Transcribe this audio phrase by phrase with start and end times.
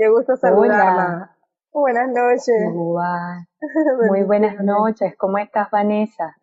[0.00, 1.36] Qué gusto saludarla.
[1.74, 2.72] Buenas noches.
[4.08, 5.14] Muy buenas noches.
[5.18, 6.38] ¿Cómo estás, Vanessa?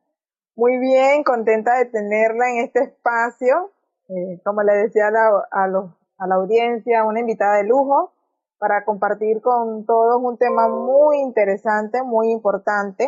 [0.55, 3.71] Muy bien, contenta de tenerla en este espacio.
[4.09, 5.85] Eh, como le decía a la, a, los,
[6.19, 8.13] a la audiencia, una invitada de lujo
[8.59, 13.05] para compartir con todos un tema muy interesante, muy importante,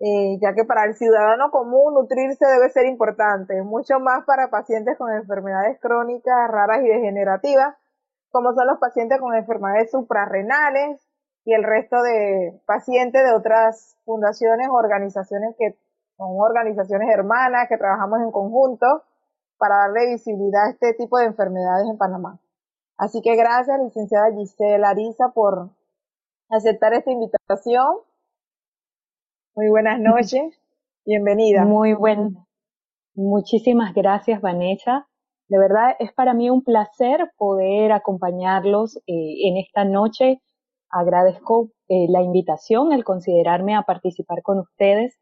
[0.00, 4.98] eh, ya que para el ciudadano común nutrirse debe ser importante, mucho más para pacientes
[4.98, 7.74] con enfermedades crónicas raras y degenerativas,
[8.30, 11.00] como son los pacientes con enfermedades suprarrenales
[11.44, 15.78] y el resto de pacientes de otras fundaciones o organizaciones que
[16.16, 18.86] son organizaciones hermanas que trabajamos en conjunto
[19.58, 22.40] para darle visibilidad a este tipo de enfermedades en Panamá.
[22.98, 25.70] Así que gracias, licenciada Gisela Arisa, por
[26.48, 27.86] aceptar esta invitación.
[29.54, 30.60] Muy buenas noches.
[31.04, 31.64] Bienvenida.
[31.64, 32.36] Muy buen.
[33.14, 35.08] Muchísimas gracias, Vanessa.
[35.48, 40.40] De verdad es para mí un placer poder acompañarlos eh, en esta noche.
[40.90, 45.16] Agradezco eh, la invitación, el considerarme a participar con ustedes.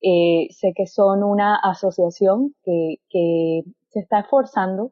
[0.00, 2.98] Eh, sé que son una asociación que,
[3.88, 4.90] se está esforzando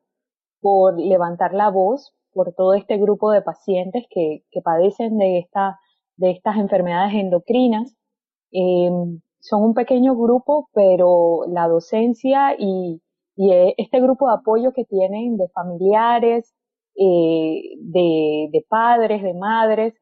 [0.60, 5.78] por levantar la voz por todo este grupo de pacientes que, padecen de, esta,
[6.16, 7.97] de estas enfermedades endocrinas.
[8.53, 13.03] son un pequeño grupo, pero la docencia y,
[13.36, 16.55] y eh, este grupo de apoyo que tienen de familiares,
[16.97, 19.94] eh, de, padres, de madres,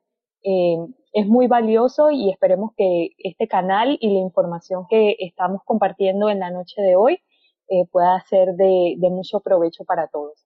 [0.42, 0.77] eh,
[1.12, 6.41] es muy valioso y esperemos que este canal y la información que estamos compartiendo en
[6.41, 7.19] la noche de hoy
[7.92, 10.45] pueda ser de, de mucho provecho para todos.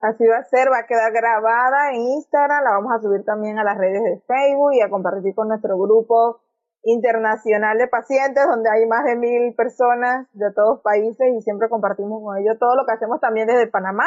[0.00, 3.58] Así va a ser, va a quedar grabada en Instagram, la vamos a subir también
[3.58, 6.40] a las redes de Facebook y a compartir con nuestro grupo
[6.84, 12.22] internacional de pacientes, donde hay más de mil personas de todos países y siempre compartimos
[12.22, 14.06] con ellos todo lo que hacemos también desde Panamá,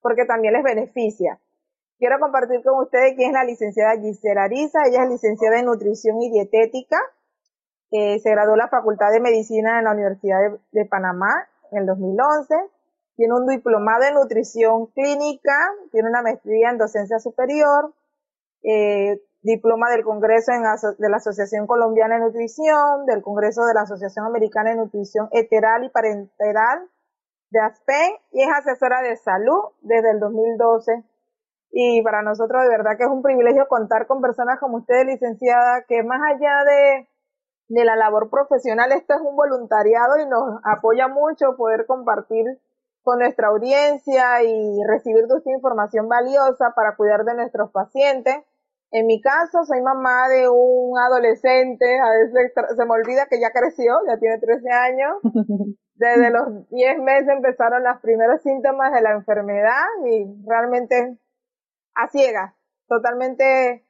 [0.00, 1.40] porque también les beneficia.
[1.98, 4.78] Quiero compartir con ustedes quién es la licenciada Gisela Ariza.
[4.86, 6.98] Ella es licenciada en nutrición y dietética.
[7.90, 11.78] Eh, se graduó en la Facultad de Medicina en la Universidad de, de Panamá en
[11.78, 12.54] el 2011.
[13.16, 17.92] Tiene un diplomado en nutrición clínica, tiene una maestría en docencia superior,
[18.62, 24.26] eh, diploma del Congreso de la Asociación Colombiana de Nutrición, del Congreso de la Asociación
[24.26, 26.88] Americana de Nutrición Eteral y Parenteral
[27.50, 31.04] de ASPEN y es asesora de salud desde el 2012.
[31.70, 35.84] Y para nosotros de verdad que es un privilegio contar con personas como usted, licenciada,
[35.86, 37.08] que más allá de,
[37.68, 42.58] de la labor profesional, esto es un voluntariado y nos apoya mucho poder compartir
[43.02, 48.44] con nuestra audiencia y recibir de usted información valiosa para cuidar de nuestros pacientes
[48.90, 53.50] en mi caso, soy mamá de un adolescente, a veces se me olvida que ya
[53.50, 55.18] creció, ya tiene 13 años.
[55.94, 61.18] Desde los 10 meses empezaron los primeros síntomas de la enfermedad y realmente
[61.94, 62.54] a ciegas,
[62.86, 63.84] totalmente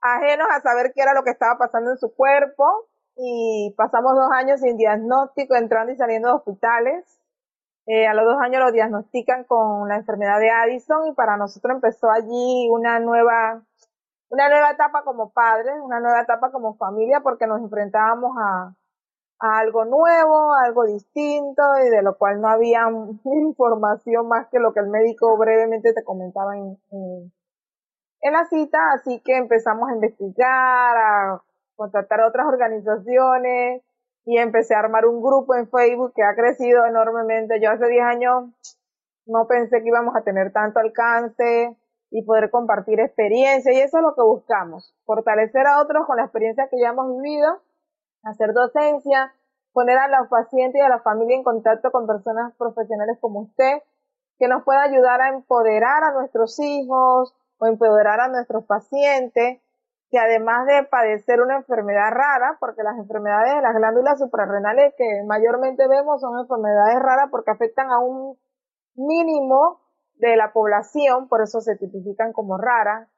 [0.00, 4.30] ajenos a saber qué era lo que estaba pasando en su cuerpo y pasamos dos
[4.32, 7.20] años sin diagnóstico, entrando y saliendo de hospitales.
[7.86, 11.76] Eh, a los dos años lo diagnostican con la enfermedad de Addison y para nosotros
[11.76, 13.62] empezó allí una nueva
[14.28, 18.74] una nueva etapa como padres, una nueva etapa como familia, porque nos enfrentábamos a,
[19.38, 22.88] a algo nuevo, algo distinto y de lo cual no había
[23.24, 26.78] información más que lo que el médico brevemente te comentaba en,
[28.22, 31.42] la cita, así que empezamos a investigar, a
[31.76, 33.82] contactar a otras organizaciones
[34.24, 37.60] y empecé a armar un grupo en Facebook que ha crecido enormemente.
[37.60, 38.44] Yo hace 10 años
[39.26, 41.76] no pensé que íbamos a tener tanto alcance,
[42.16, 46.22] y poder compartir experiencia y eso es lo que buscamos, fortalecer a otros con la
[46.22, 47.60] experiencia que ya hemos vivido,
[48.22, 49.34] hacer docencia,
[49.74, 53.82] poner a los pacientes y a la familia en contacto con personas profesionales como usted,
[54.38, 59.60] que nos pueda ayudar a empoderar a nuestros hijos o empoderar a nuestros pacientes,
[60.10, 65.22] que además de padecer una enfermedad rara, porque las enfermedades de las glándulas suprarrenales que
[65.26, 68.38] mayormente vemos son enfermedades raras porque afectan a un
[68.94, 69.82] mínimo
[70.18, 73.08] de la población, por eso se tipifican como raras.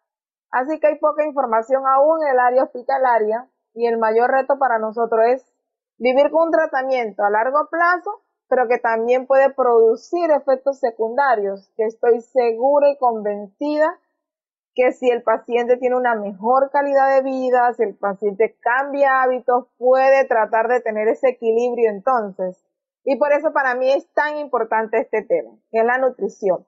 [0.51, 4.79] Así que hay poca información aún en el área hospitalaria y el mayor reto para
[4.79, 5.53] nosotros es
[5.99, 11.85] vivir con un tratamiento a largo plazo, pero que también puede producir efectos secundarios, que
[11.85, 13.99] estoy segura y convencida
[14.75, 19.67] que si el paciente tiene una mejor calidad de vida, si el paciente cambia hábitos,
[19.77, 22.65] puede tratar de tener ese equilibrio entonces.
[23.05, 26.65] Y por eso para mí es tan importante este tema, que es la nutrición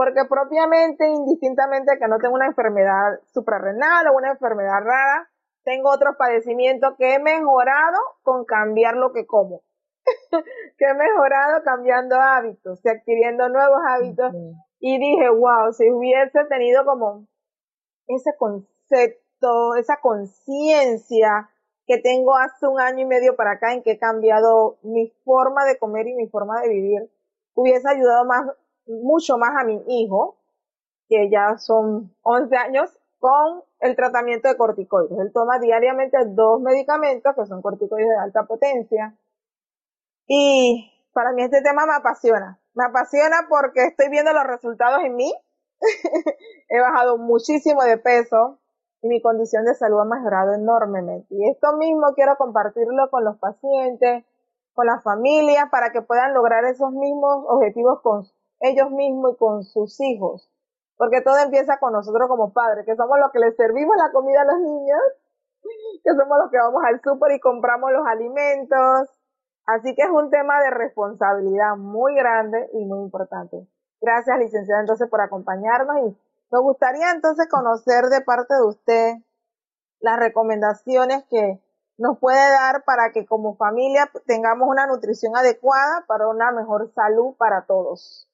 [0.00, 5.30] porque propiamente, indistintamente que no tengo una enfermedad suprarrenal o una enfermedad rara,
[5.62, 9.60] tengo otros padecimientos que he mejorado con cambiar lo que como.
[10.78, 14.32] que he mejorado cambiando hábitos y adquiriendo nuevos hábitos.
[14.78, 17.26] Y dije, wow, si hubiese tenido como
[18.06, 21.50] ese concepto, esa conciencia
[21.84, 25.66] que tengo hace un año y medio para acá en que he cambiado mi forma
[25.66, 27.10] de comer y mi forma de vivir,
[27.52, 28.46] hubiese ayudado más,
[28.90, 30.36] mucho más a mi hijo,
[31.08, 32.90] que ya son 11 años,
[33.20, 35.18] con el tratamiento de corticoides.
[35.18, 39.14] Él toma diariamente dos medicamentos que son corticoides de alta potencia.
[40.26, 42.58] Y para mí este tema me apasiona.
[42.74, 45.32] Me apasiona porque estoy viendo los resultados en mí.
[46.68, 48.58] He bajado muchísimo de peso
[49.02, 51.26] y mi condición de salud ha mejorado enormemente.
[51.30, 54.24] Y esto mismo quiero compartirlo con los pacientes,
[54.72, 58.24] con las familias, para que puedan lograr esos mismos objetivos con
[58.60, 60.48] ellos mismos y con sus hijos.
[60.96, 64.42] Porque todo empieza con nosotros como padres, que somos los que les servimos la comida
[64.42, 65.00] a los niños,
[66.04, 69.08] que somos los que vamos al súper y compramos los alimentos.
[69.66, 73.66] Así que es un tema de responsabilidad muy grande y muy importante.
[74.00, 76.16] Gracias, licenciada, entonces, por acompañarnos y
[76.50, 79.14] me gustaría entonces conocer de parte de usted
[80.00, 81.62] las recomendaciones que
[81.98, 87.34] nos puede dar para que como familia tengamos una nutrición adecuada para una mejor salud
[87.36, 88.29] para todos.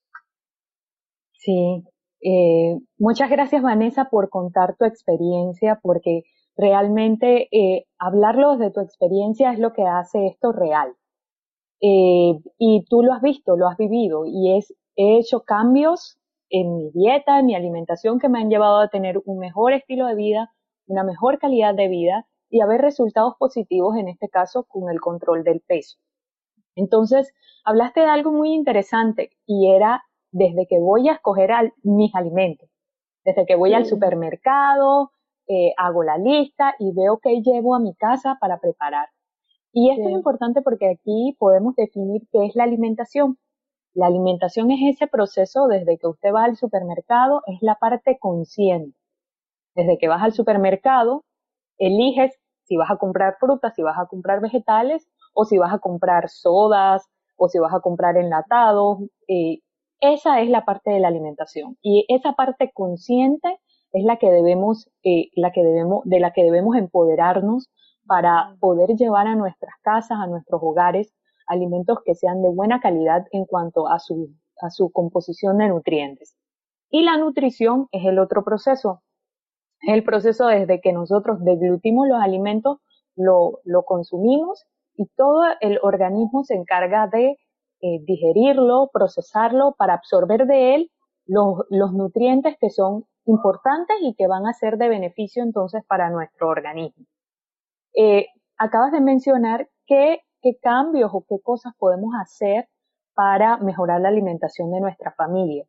[1.46, 1.84] Sí,
[2.22, 6.24] eh, muchas gracias Vanessa por contar tu experiencia, porque
[6.56, 10.96] realmente eh, hablarlo de tu experiencia es lo que hace esto real.
[11.80, 14.58] Eh, y tú lo has visto, lo has vivido y
[14.96, 16.18] he hecho cambios
[16.50, 20.06] en mi dieta, en mi alimentación que me han llevado a tener un mejor estilo
[20.08, 20.50] de vida,
[20.88, 25.00] una mejor calidad de vida y a ver resultados positivos en este caso con el
[25.00, 25.96] control del peso.
[26.74, 27.32] Entonces,
[27.64, 30.02] hablaste de algo muy interesante y era
[30.32, 31.50] desde que voy a escoger
[31.82, 32.68] mis alimentos,
[33.24, 35.10] desde que voy al supermercado,
[35.48, 39.08] eh, hago la lista y veo qué llevo a mi casa para preparar.
[39.72, 43.38] Y esto es importante porque aquí podemos definir qué es la alimentación.
[43.94, 48.96] La alimentación es ese proceso desde que usted va al supermercado, es la parte consciente.
[49.74, 51.24] Desde que vas al supermercado,
[51.78, 55.78] eliges si vas a comprar frutas, si vas a comprar vegetales, o si vas a
[55.78, 57.06] comprar sodas,
[57.36, 58.98] o si vas a comprar enlatados.
[59.28, 59.60] Eh,
[60.00, 61.76] esa es la parte de la alimentación.
[61.82, 63.60] Y esa parte consciente
[63.92, 67.70] es la que debemos, eh, la que debemos, de la que debemos empoderarnos
[68.06, 71.12] para poder llevar a nuestras casas, a nuestros hogares,
[71.46, 76.36] alimentos que sean de buena calidad en cuanto a su, a su composición de nutrientes.
[76.90, 79.02] Y la nutrición es el otro proceso.
[79.80, 82.78] Es el proceso desde que nosotros deglutimos los alimentos,
[83.14, 84.66] lo, lo consumimos
[84.96, 87.38] y todo el organismo se encarga de
[87.86, 90.90] eh, digerirlo, procesarlo para absorber de él
[91.26, 96.48] los, nutrientes que son importantes y que van a ser de beneficio entonces para nuestro
[96.48, 97.06] organismo.
[97.94, 98.26] Eh,
[98.58, 100.20] acabas de mencionar qué
[100.62, 102.68] cambios o qué cosas podemos hacer
[103.14, 105.64] para mejorar la alimentación de nuestra familia.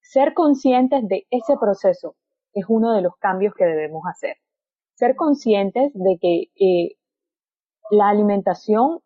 [0.00, 2.14] Ser conscientes de ese proceso
[2.52, 4.36] es uno de los cambios que debemos hacer.
[4.94, 6.96] Ser conscientes de que eh,
[7.90, 9.00] la alimentación,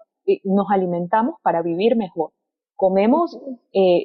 [0.45, 2.33] nos alimentamos para vivir mejor.
[2.75, 3.39] Comemos
[3.73, 4.05] eh,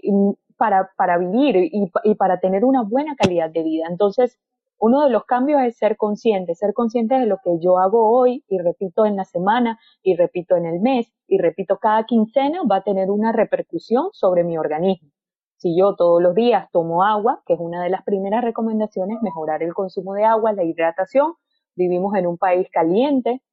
[0.57, 3.85] para, para vivir y, y para tener una buena calidad de vida.
[3.89, 4.39] Entonces,
[4.83, 8.43] uno de los cambios es ser consciente, ser consciente de lo que yo hago hoy
[8.47, 12.77] y repito en la semana y repito en el mes y repito cada quincena va
[12.77, 15.11] a tener una repercusión sobre mi organismo.
[15.57, 19.61] Si yo todos los días tomo agua, que es una de las primeras recomendaciones, mejorar
[19.61, 21.35] el consumo de agua, la hidratación,
[21.75, 23.43] vivimos en un país caliente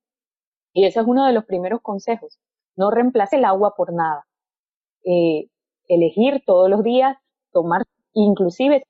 [0.73, 2.41] y ese es uno de los primeros consejos.
[2.79, 4.25] No reemplace el agua por nada.
[5.05, 5.49] Eh,
[5.89, 7.17] elegir todos los días,
[7.53, 7.83] tomar,
[8.15, 8.85] inclusive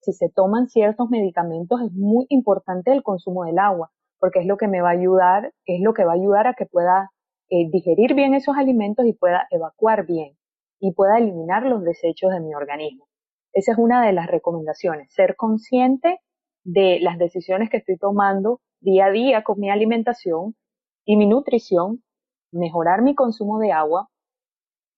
[0.00, 4.56] si se toman ciertos medicamentos es muy importante el consumo del agua, porque es lo
[4.56, 7.10] que me va a ayudar, es lo que va a ayudar a que pueda
[7.50, 10.36] eh, digerir bien esos alimentos y pueda evacuar bien
[10.80, 13.06] y pueda eliminar los desechos de mi organismo.
[13.52, 16.18] Esa es una de las recomendaciones, ser consciente
[16.64, 20.56] de las decisiones que estoy tomando día a día con mi alimentación
[21.04, 22.02] y mi nutrición,
[22.52, 24.08] mejorar mi consumo de agua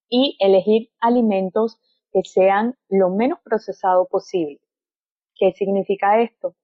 [0.09, 1.79] y elegir alimentos
[2.11, 4.59] que sean lo menos procesado posible.
[5.35, 6.55] ¿Qué significa esto?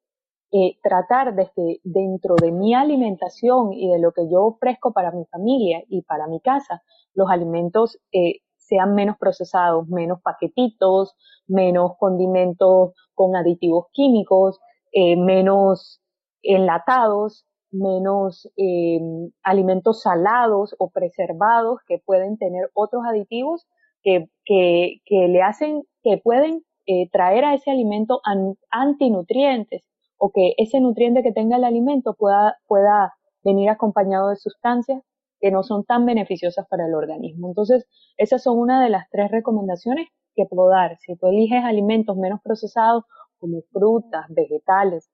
[0.53, 5.11] Eh, tratar de que dentro de mi alimentación y de lo que yo ofrezco para
[5.11, 6.83] mi familia y para mi casa,
[7.13, 11.15] los alimentos eh, sean menos procesados, menos paquetitos,
[11.47, 14.59] menos condimentos con aditivos químicos,
[14.91, 16.01] eh, menos
[16.41, 23.67] enlatados, menos em, alimentos salados o preservados que pueden tener otros aditivos
[24.03, 28.21] que, que, que le hacen, que pueden eh, traer a ese alimento
[28.69, 29.83] antinutrientes
[30.17, 33.13] o que ese nutriente que tenga el alimento pueda, pueda
[33.43, 35.01] venir acompañado de sustancias
[35.39, 37.47] que no son tan beneficiosas para el organismo.
[37.47, 37.87] Entonces,
[38.17, 40.97] esas son una de las tres recomendaciones que puedo dar.
[40.99, 43.03] Si tú eliges alimentos menos procesados
[43.39, 45.09] como frutas, vegetales,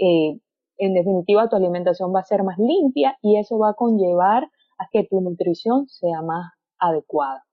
[0.00, 0.38] eh,
[0.78, 4.44] en definitiva tu alimentación va a ser más limpia y eso va a conllevar
[4.78, 7.44] a que tu nutrición sea más adecuada.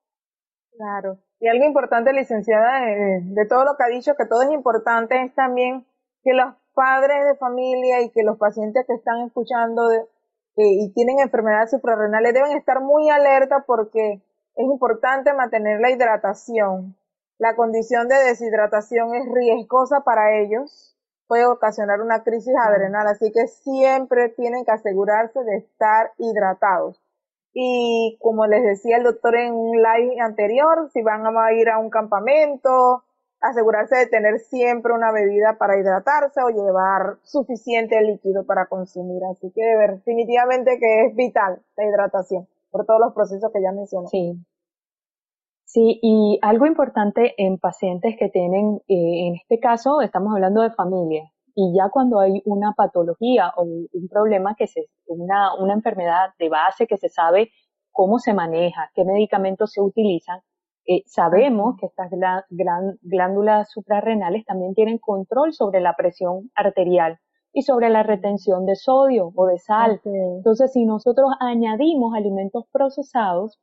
[0.76, 1.18] Claro.
[1.40, 5.22] Y algo importante, licenciada, eh, de, todo lo que ha dicho, que todo es importante,
[5.22, 5.86] es también
[6.24, 10.08] que los padres de familia y que los pacientes que están escuchando eh,
[10.56, 14.22] y tienen enfermedades suprarrenales deben estar muy alerta porque
[14.56, 16.96] es importante mantener la hidratación.
[17.38, 20.93] La condición de deshidratación es riesgosa para ellos,
[21.28, 27.02] puede ocasionar una crisis adrenal, así que siempre tienen que asegurarse de estar hidratados.
[27.54, 31.78] Y como les decía el doctor en un live anterior, si van a ir a
[31.78, 33.04] un campamento,
[33.42, 39.22] asegurarse de tener siempre una bebida para hidratarse o llevar suficiente líquido para consumir.
[39.30, 44.08] Así que definitivamente que es vital la hidratación por todos los procesos que ya mencioné.
[44.08, 44.34] Sí.
[45.66, 50.72] Sí, y algo importante en pacientes que tienen, eh, en este caso estamos hablando de
[50.72, 51.24] familia,
[51.56, 56.50] y ya cuando hay una patología o un problema que se, una, una enfermedad de
[56.50, 57.52] base que se sabe
[57.92, 60.40] cómo se maneja, qué medicamentos se utilizan,
[60.86, 62.10] eh, sabemos que estas
[63.02, 67.20] glándulas suprarrenales también tienen control sobre la presión arterial
[67.54, 70.02] y sobre la retención de sodio o de sal.
[70.04, 73.60] Entonces, si nosotros añadimos alimentos procesados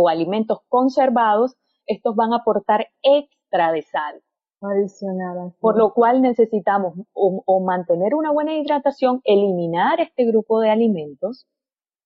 [0.00, 4.22] o alimentos conservados, estos van a aportar extra de sal.
[4.60, 5.54] Adicional.
[5.60, 11.48] Por lo cual necesitamos o, mantener una buena hidratación, eliminar este grupo de alimentos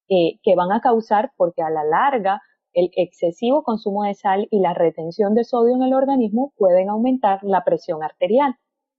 [0.09, 2.41] eh, que van a causar, porque a la larga
[2.73, 7.41] el excesivo consumo de sal y la retención de sodio en el organismo pueden aumentar
[7.43, 8.55] la presión arterial.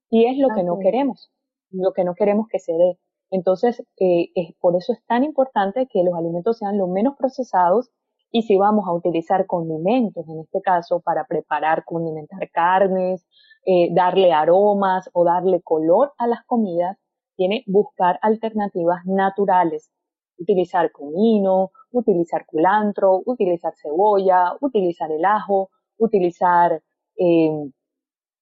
[0.08, 1.32] Y es lo que no queremos,
[1.70, 2.98] lo que no queremos que se dé.
[3.32, 7.90] Entonces, eh, es, por eso es tan importante que los alimentos sean lo menos procesados
[8.36, 13.24] y si vamos a utilizar condimentos, en este caso, para preparar, condimentar carnes,
[13.64, 16.98] eh, darle aromas o darle color a las comidas,
[17.36, 19.92] tiene buscar alternativas naturales.
[20.36, 26.82] Utilizar comino, utilizar culantro, utilizar cebolla, utilizar el ajo, utilizar
[27.16, 27.70] eh,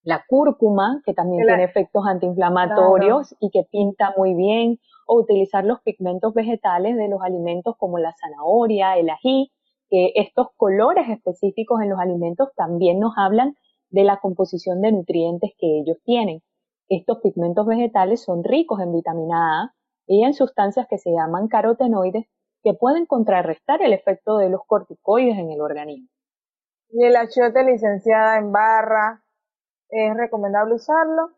[0.01, 5.81] la cúrcuma, que también tiene efectos antiinflamatorios y que pinta muy bien, o utilizar los
[5.81, 9.51] pigmentos vegetales de los alimentos como la zanahoria, el ají,
[9.89, 13.55] que estos colores específicos en los alimentos también nos hablan
[13.89, 16.41] de la composición de nutrientes que ellos tienen.
[16.89, 19.73] Estos pigmentos vegetales son ricos en vitamina A
[20.07, 22.25] y en sustancias que se llaman carotenoides
[22.63, 26.07] que pueden contrarrestar el efecto de los corticoides en el organismo.
[26.89, 29.23] ¿Y el achiote licenciada en barra
[29.89, 31.31] es recomendable usarlo?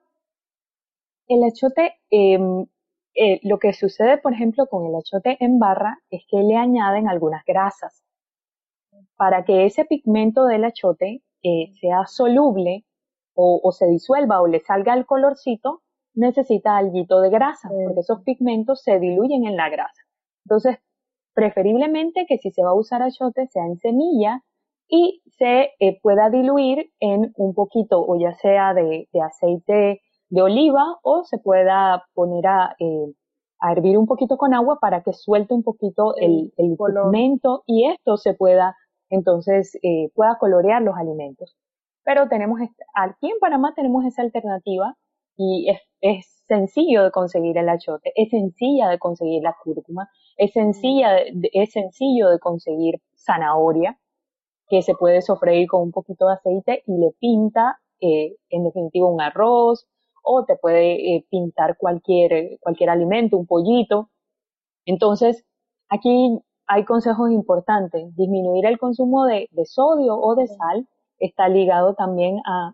[1.27, 2.67] El achote, em,
[3.15, 7.07] eh, lo que sucede, por ejemplo, con el achote en barra es que le añaden
[7.07, 8.04] algunas grasas
[9.17, 12.85] para que ese pigmento del achote eh, sea soluble
[13.35, 15.81] o, se disuelva o le salga el colorcito,
[16.13, 20.01] necesita algo de grasa, porque esos pigmentos se diluyen en la grasa.
[20.45, 20.77] Entonces,
[21.33, 24.41] preferiblemente que si se va a usar achote sea en semilla
[24.87, 30.97] y se eh, pueda diluir en un poquito, o ya sea de, aceite de oliva,
[31.03, 33.13] o se pueda poner a, eh,
[33.59, 37.87] a, hervir un poquito con agua para que suelte un poquito el, el pigmento y
[37.89, 38.75] esto se pueda
[39.15, 41.55] entonces eh, pueda colorear los alimentos.
[42.03, 42.59] Pero tenemos,
[42.93, 44.95] aquí en Panamá tenemos esa alternativa
[45.37, 50.51] y es, es sencillo de conseguir el achote, es sencilla de conseguir la cúrcuma, es,
[50.53, 51.17] sencilla
[51.53, 53.97] es sencillo de conseguir zanahoria,
[54.67, 59.07] que se puede sofreír con un poquito de aceite y le pinta, eh, en definitiva,
[59.07, 59.87] un arroz,
[60.23, 64.09] o te puede eh, pintar cualquier, cualquier alimento, un pollito.
[64.85, 65.45] Entonces,
[65.89, 68.15] aquí hay consejos importantes.
[68.15, 70.87] Disminuir el consumo de, sodio o de sal
[71.19, 72.73] está ligado también a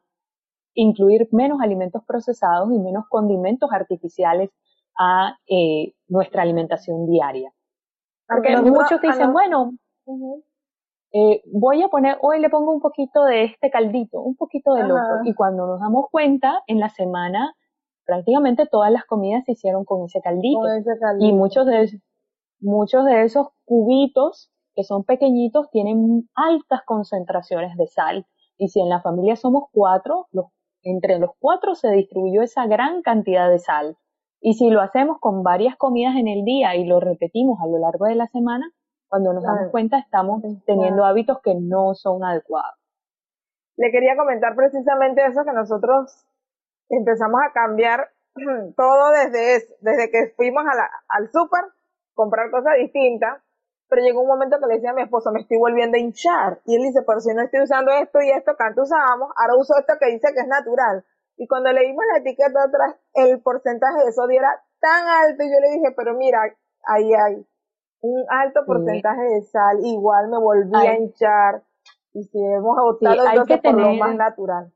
[0.73, 4.49] incluir menos alimentos procesados y menos condimentos artificiales
[4.97, 7.51] a eh, nuestra alimentación diaria.
[8.27, 9.71] Porque muchos dicen, bueno,
[11.13, 14.91] eh, voy a poner, hoy le pongo un poquito de este caldito, un poquito del
[14.91, 17.53] otro, y cuando nos damos cuenta, en la semana
[18.05, 20.61] prácticamente todas las comidas se hicieron con ese caldito.
[21.19, 21.89] Y muchos de,
[22.61, 28.25] muchos de esos cubitos que son pequeñitos tienen altas concentraciones de sal.
[28.57, 30.27] Y si en la familia somos cuatro,
[30.83, 33.97] entre los cuatro se distribuyó esa gran cantidad de sal.
[34.39, 37.77] Y si lo hacemos con varias comidas en el día y lo repetimos a lo
[37.77, 38.71] largo de la semana,
[39.07, 42.79] cuando nos damos cuenta estamos teniendo hábitos que no son adecuados.
[43.77, 46.25] Le quería comentar precisamente eso que nosotros
[46.89, 48.09] empezamos a cambiar
[48.77, 50.63] todo desde, desde que fuimos
[51.09, 51.61] al súper,
[52.13, 53.41] comprar cosas distintas
[53.91, 56.61] pero llegó un momento que le decía a mi esposo, me estoy volviendo a hinchar.
[56.63, 59.57] Y él dice, pero si no estoy usando esto y esto que antes usábamos, ahora
[59.57, 61.03] uso esto que dice que es natural.
[61.35, 65.59] Y cuando leímos la etiqueta atrás, el porcentaje de sodio era tan alto, y yo
[65.59, 66.39] le dije, pero mira,
[66.87, 67.45] ahí hay
[67.99, 71.63] un alto porcentaje de sal, igual me volví a hinchar,
[72.13, 74.71] y si hemos optado entonces por lo más natural.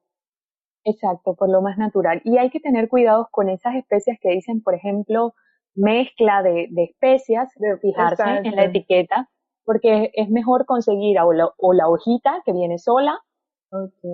[0.83, 2.19] Exacto, por lo más natural.
[2.25, 5.33] Y hay que tener cuidado con esas especias que dicen, por ejemplo,
[5.75, 9.29] mezcla de, especias, de fijarse en la etiqueta,
[9.63, 13.19] porque es mejor conseguir o la, o la hojita que viene sola,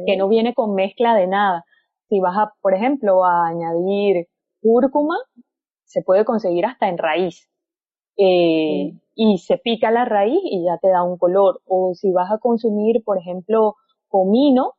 [0.05, 1.65] que no viene con mezcla de nada.
[2.09, 4.27] Si vas a, por ejemplo, a añadir
[4.61, 5.15] cúrcuma,
[5.85, 7.47] se puede conseguir hasta en raíz.
[8.17, 11.61] Eh, y se pica la raíz y ya te da un color.
[11.65, 13.75] O si vas a consumir, por ejemplo,
[14.07, 14.73] comino,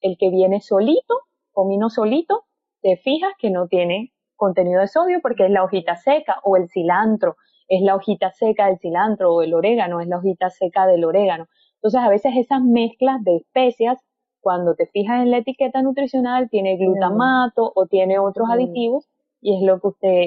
[0.00, 1.14] el que viene solito,
[1.52, 2.44] comino solito,
[2.82, 6.70] te fijas que no tiene contenido de sodio porque es la hojita seca o el
[6.70, 7.36] cilantro,
[7.68, 11.46] es la hojita seca del cilantro o el orégano, es la hojita seca del orégano.
[11.74, 13.98] Entonces a veces esas mezclas de especias,
[14.40, 19.08] cuando te fijas en la etiqueta nutricional, tiene glutamato o tiene otros aditivos
[19.42, 20.22] y es lo que usted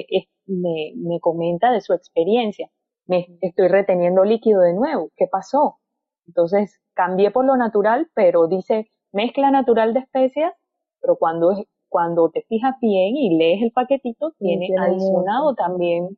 [0.46, 2.70] me, me comenta de su experiencia.
[3.06, 5.10] Me estoy reteniendo líquido de nuevo.
[5.16, 5.78] ¿Qué pasó?
[6.26, 10.54] Entonces cambié por lo natural, pero dice mezcla natural de especias,
[11.00, 16.16] pero cuando cuando te fijas bien y lees el paquetito, tiene adicionado también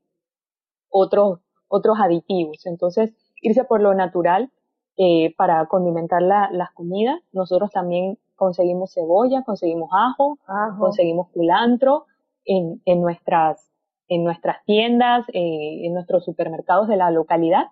[0.89, 2.65] otros, otros aditivos.
[2.65, 3.11] Entonces,
[3.43, 4.53] irse por lo natural
[4.97, 7.17] eh, para condimentar la, las comidas.
[7.33, 10.39] Nosotros también conseguimos cebolla, conseguimos ajo,
[10.79, 12.05] conseguimos culantro
[12.45, 13.69] en, en, nuestras,
[14.07, 17.65] en nuestras tiendas, eh, en nuestros supermercados de la localidad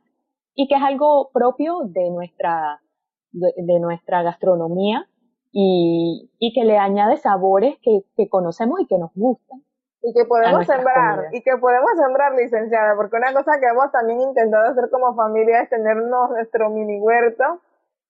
[0.57, 2.83] y que es algo propio de nuestra,
[3.31, 5.07] de nuestra gastronomía
[5.53, 9.63] y, y que le añade sabores que, que conocemos y que nos gustan.
[10.05, 14.21] Y que podemos sembrar, y que podemos sembrar, licenciada, porque una cosa que hemos también
[14.21, 17.61] intentado hacer como familia es tenernos nuestro mini huerto,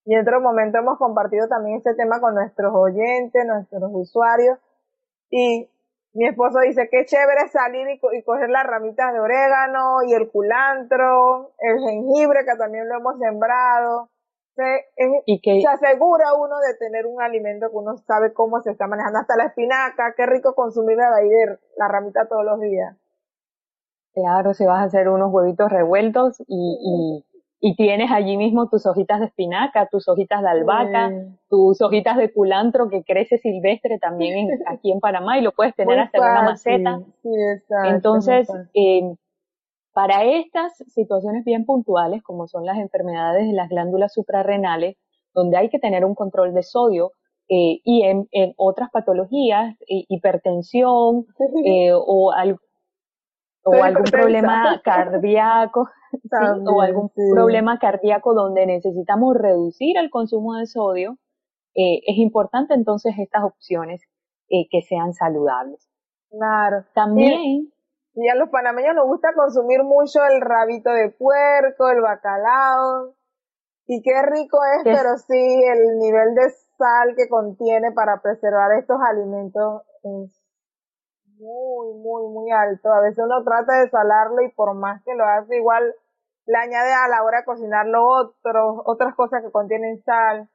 [0.07, 4.59] y en otro momento hemos compartido también este tema con nuestros oyentes, nuestros usuarios,
[5.29, 5.69] y
[6.15, 10.31] mi esposo dice que chévere salir y, y, coger las ramitas de orégano y el
[10.31, 14.09] culantro, el jengibre que también lo hemos sembrado,
[14.55, 14.87] se,
[15.27, 18.87] y que, se asegura uno de tener un alimento que uno sabe cómo se está
[18.87, 19.19] manejando.
[19.19, 21.11] Hasta la espinaca, qué rico consumir la
[21.77, 22.97] la ramita todos los días.
[24.15, 27.25] Claro, si vas a hacer unos huevitos revueltos y,
[27.61, 31.11] y, tienes allí mismo tus hojitas de espinaca, tus hojitas de albahaca,
[31.49, 35.99] tus hojitas de culantro que crece silvestre también aquí en Panamá y lo puedes tener
[35.99, 37.01] hasta en una maceta.
[37.85, 39.15] Entonces, eh,
[39.93, 44.97] para estas situaciones bien puntuales, como son las enfermedades de las glándulas suprarrenales,
[45.35, 47.13] donde hay que tener un control de sodio,
[47.49, 48.27] eh, y en,
[48.57, 51.27] otras patologías, eh, hipertensión
[51.67, 52.33] eh, o,
[53.65, 55.89] o algún problema cardíaco,
[56.67, 61.19] o algún problema cardíaco donde necesitamos reducir el consumo de sodio,
[61.75, 64.03] es importante entonces estas opciones
[64.49, 65.89] que sean saludables.
[66.31, 66.85] Claro.
[66.95, 67.73] También
[68.15, 73.15] y a los panameños nos gusta consumir mucho el rabito de puerco, el bacalao.
[73.87, 78.99] Y qué rico es, pero sí, el nivel de sal que contiene para preservar estos
[79.01, 80.43] alimentos es
[81.39, 82.93] muy, muy, muy alto.
[82.93, 85.95] A veces uno trata de salarlo y por más que lo hace, igual
[86.47, 90.49] le añade a la hora de cocinarlo otros, otras cosas que contienen sal.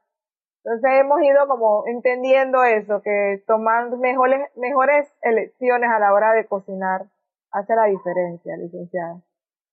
[0.63, 6.45] Entonces hemos ido como entendiendo eso, que tomar mejores, mejores elecciones a la hora de
[6.45, 7.07] cocinar
[7.51, 9.21] hace la diferencia, licenciada.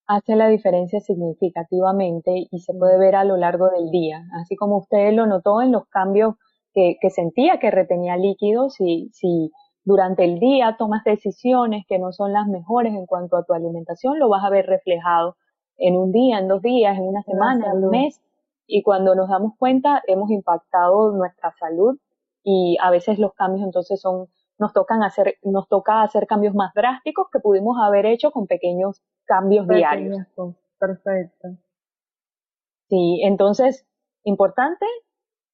[0.07, 4.77] Hace la diferencia significativamente y se puede ver a lo largo del día, así como
[4.77, 6.35] usted lo notó en los cambios
[6.73, 9.51] que, que sentía que retenía líquidos, si, si
[9.83, 14.19] durante el día tomas decisiones que no son las mejores en cuanto a tu alimentación,
[14.19, 15.37] lo vas a ver reflejado
[15.77, 18.21] en un día, en dos días, en una semana, en un mes,
[18.67, 21.97] y cuando nos damos cuenta hemos impactado nuestra salud
[22.43, 26.73] y a veces los cambios entonces son nos tocan hacer, nos toca hacer cambios más
[26.73, 30.17] drásticos que pudimos haber hecho con pequeños cambios diarios.
[30.79, 31.49] Perfecto.
[32.89, 33.85] Sí, entonces,
[34.23, 34.85] importante,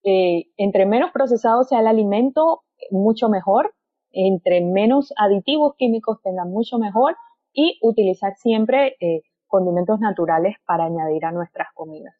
[0.03, 3.73] eh, entre menos procesado sea el alimento, mucho mejor,
[4.11, 7.15] entre menos aditivos químicos tengan mucho mejor
[7.53, 12.15] y utilizar siempre eh, condimentos naturales para añadir a nuestras comidas.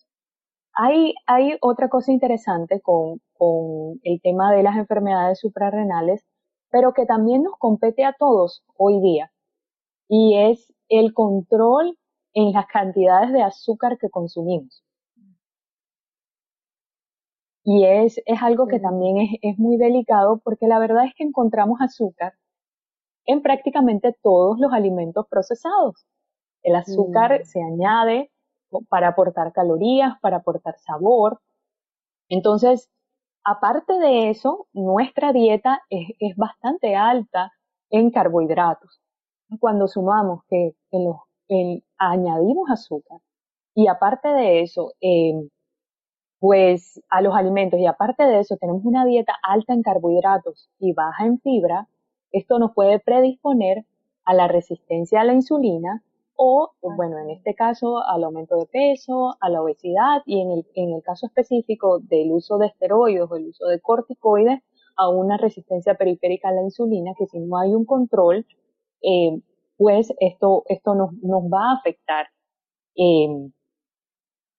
[0.73, 6.23] Hay, hay otra cosa interesante con, con el tema de las enfermedades suprarrenales
[6.71, 9.31] pero que también nos compete a todos hoy día,
[10.07, 11.97] y es el control
[12.33, 14.83] en las cantidades de azúcar que consumimos.
[17.63, 21.23] Y es, es algo que también es, es muy delicado porque la verdad es que
[21.23, 22.33] encontramos azúcar
[23.25, 26.05] en prácticamente todos los alimentos procesados.
[26.63, 27.45] El azúcar mm.
[27.45, 28.31] se añade
[28.89, 31.39] para aportar calorías, para aportar sabor.
[32.29, 32.89] Entonces,
[33.43, 37.51] Aparte de eso, nuestra dieta es, bastante alta
[37.89, 39.01] en carbohidratos.
[39.59, 40.75] Cuando sumamos que
[41.97, 43.19] añadimos azúcar
[43.75, 45.33] y aparte de eso, eh,
[46.39, 50.93] pues a los alimentos y aparte de eso tenemos una dieta alta en carbohidratos y
[50.93, 51.87] baja en fibra,
[52.31, 53.85] esto nos puede predisponer
[54.25, 56.03] a la resistencia a la insulina
[56.35, 60.67] o, bueno, en este caso, al aumento de peso, a la obesidad y en el,
[60.75, 64.59] en el caso específico del uso de esteroides o el uso de corticoides,
[64.97, 68.45] a una resistencia periférica a la insulina, que si no hay un control,
[69.01, 69.41] eh,
[69.77, 72.27] pues esto, esto nos, nos va a afectar.
[72.95, 73.27] Eh,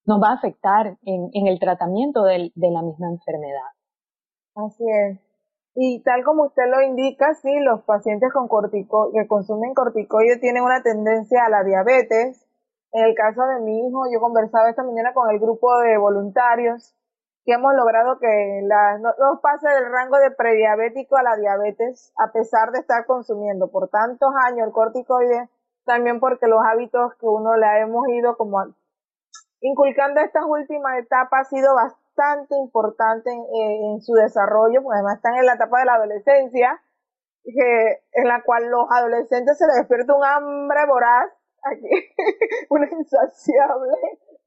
[0.05, 3.71] nos va a afectar en, en el tratamiento de la misma enfermedad.
[4.55, 5.32] Así es.
[5.75, 10.65] Y tal como usted lo indica, sí, los pacientes con cortico que consumen corticoides tienen
[10.65, 12.47] una tendencia a la diabetes.
[12.93, 16.95] En el caso de mi hijo, yo conversaba esta mañana con el grupo de voluntarios
[17.45, 22.31] que hemos logrado que la, no, pase del rango de prediabético a la diabetes a
[22.33, 25.49] pesar de estar consumiendo por tantos años el corticoide,
[25.85, 28.59] también porque los hábitos que uno le hemos ido como
[29.61, 32.02] inculcando estas últimas etapas ha sido bastante
[32.51, 36.83] importante en, su desarrollo, porque además están en la etapa de la adolescencia,
[37.45, 41.31] que, en la cual los adolescentes se les despierta un hambre voraz,
[41.63, 41.89] aquí,
[42.71, 43.93] una insaciable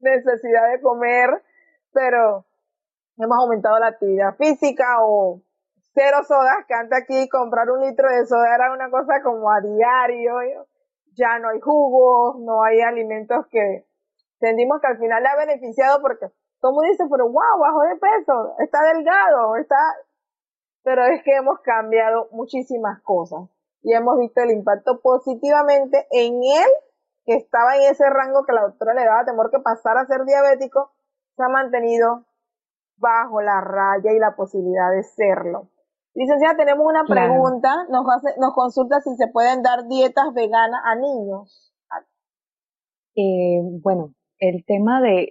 [0.00, 1.42] necesidad de comer,
[1.92, 2.44] pero
[3.18, 5.42] hemos aumentado la actividad física o
[5.94, 9.60] cero sodas, que antes aquí comprar un litro de soda era una cosa como a
[9.60, 10.34] diario,
[11.14, 13.86] ya no hay jugos, no hay alimentos que
[14.38, 16.26] entendimos que al final le ha beneficiado porque
[16.60, 19.76] todo mundo dice, pero wow, bajo de peso, está delgado, está...
[20.82, 23.48] Pero es que hemos cambiado muchísimas cosas
[23.82, 26.70] y hemos visto el impacto positivamente en él,
[27.24, 30.24] que estaba en ese rango que la doctora le daba temor que pasara a ser
[30.24, 30.92] diabético,
[31.36, 32.24] se ha mantenido
[32.98, 35.70] bajo la raya y la posibilidad de serlo.
[36.14, 40.94] Licenciada, tenemos una pregunta, nos, hace, nos consulta si se pueden dar dietas veganas a
[40.94, 41.74] niños.
[43.14, 45.30] Eh, bueno, el tema de,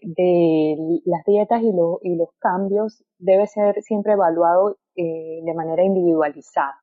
[1.05, 6.81] las dietas y, y, los cambios debe ser siempre evaluado eh, de manera individualizada.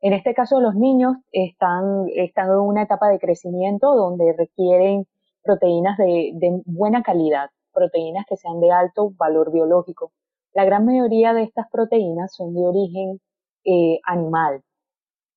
[0.00, 5.06] En este caso, los niños están, están en una etapa de crecimiento donde requieren
[5.42, 10.12] proteínas de, buena calidad, proteínas que sean de alto valor biológico.
[10.52, 13.20] La gran mayoría de estas proteínas son de origen
[13.64, 14.62] eh, animal.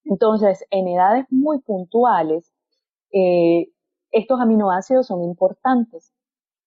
[0.03, 2.53] Entonces, en edades muy puntuales,
[3.11, 3.67] eh,
[4.17, 6.13] estos aminoácidos son importantes,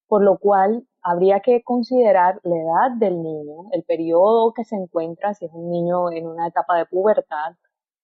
[0.09, 5.35] por lo cual habría que considerar la edad del niño, el periodo que se encuentra,
[5.35, 7.53] si es un niño en una etapa de pubertad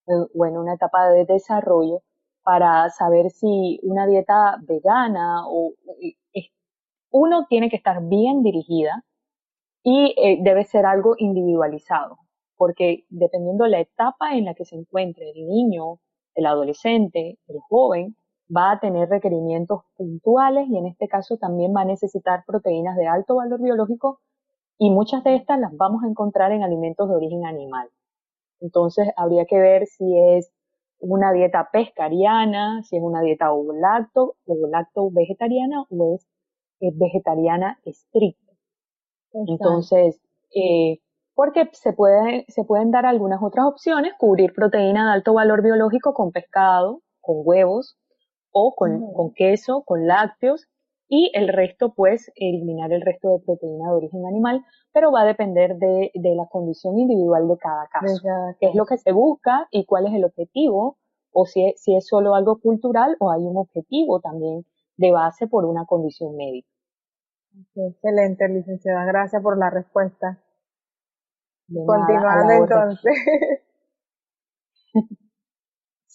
[0.06, 2.02] eh, o en una etapa de desarrollo,
[2.42, 6.50] para saber si una dieta vegana o eh,
[7.10, 9.04] uno tiene que estar bien dirigida
[9.82, 12.18] y eh, debe ser algo individualizado,
[12.56, 15.98] porque dependiendo de la etapa en la que se encuentre el niño,
[16.34, 18.16] el adolescente, el joven,
[18.54, 23.06] va a tener requerimientos puntuales y en este caso también va a necesitar proteínas de
[23.06, 24.20] alto valor biológico
[24.78, 27.88] y muchas de estas las vamos a encontrar en alimentos de origen animal.
[28.60, 30.52] Entonces habría que ver si es
[30.98, 36.26] una dieta pescariana, si es una dieta ovo-lacto, ovo-lacto vegetariana o es,
[36.80, 38.52] vegetariana estricta.
[39.32, 40.20] Entonces,
[40.54, 41.00] eh,
[41.34, 46.14] porque se, puede, se pueden dar algunas otras opciones, cubrir proteína de alto valor biológico
[46.14, 47.98] con pescado, con huevos,
[48.58, 50.66] o con, queso, con lácteos
[51.08, 54.64] y el resto pues eliminar el resto de proteína de origen animal,
[54.94, 58.26] pero va a depender de, la condición individual de cada caso,
[58.58, 60.96] qué es lo que se busca y cuál es el objetivo,
[61.32, 64.64] o si es, si es solo algo cultural o hay un objetivo también
[64.96, 66.70] de base por una condición médica.
[67.74, 70.42] Excelente, licenciada, gracias por la respuesta.
[71.68, 73.12] Continuando entonces.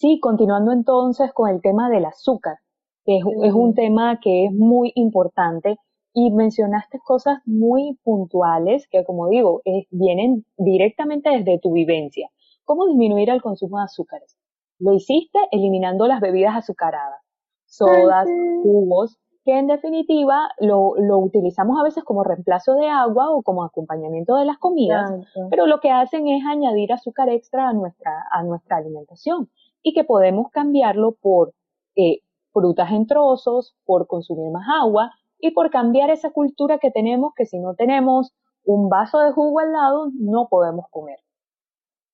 [0.02, 2.56] Sí, continuando entonces con el tema del azúcar,
[3.04, 5.76] que es, un tema que es muy importante
[6.12, 9.62] y mencionaste cosas muy puntuales que, como digo,
[9.92, 12.28] vienen directamente desde tu vivencia.
[12.64, 14.36] ¿Cómo disminuir el consumo de azúcares?
[14.80, 17.22] Lo hiciste eliminando las bebidas azucaradas,
[17.66, 18.26] sodas,
[18.64, 24.34] jugos, que en definitiva lo, utilizamos a veces como reemplazo de agua o como acompañamiento
[24.34, 25.12] de las comidas,
[25.48, 29.48] pero lo que hacen es añadir azúcar extra a nuestra, a nuestra alimentación
[29.82, 31.52] y que podemos cambiarlo por
[31.96, 32.20] eh,
[32.52, 37.46] frutas en trozos, por consumir más agua y por cambiar esa cultura que tenemos que
[37.46, 38.32] si no tenemos
[38.64, 41.18] un vaso de jugo al lado no podemos comer.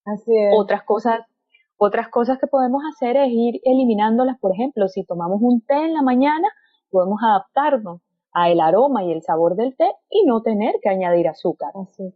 [0.05, 0.55] Así es.
[0.57, 1.21] Otras cosas,
[1.77, 5.93] otras cosas que podemos hacer es ir eliminándolas, por ejemplo, si tomamos un té en
[5.93, 6.49] la mañana,
[6.91, 8.01] podemos adaptarnos
[8.33, 11.73] a el aroma y el sabor del té y no tener que añadir azúcar.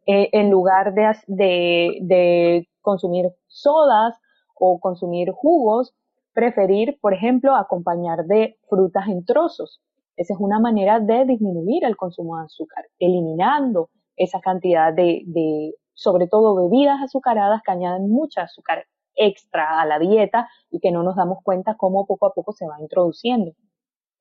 [0.07, 4.15] Eh, en lugar de, de, de consumir sodas
[4.65, 5.93] o consumir jugos,
[6.33, 9.83] preferir, por ejemplo, acompañar de frutas en trozos.
[10.17, 15.75] Esa es una manera de disminuir el consumo de azúcar, eliminando esa cantidad de, de,
[15.95, 21.03] sobre todo bebidas azucaradas que añaden mucha azúcar extra a la dieta y que no
[21.03, 23.51] nos damos cuenta cómo poco a poco se va introduciendo.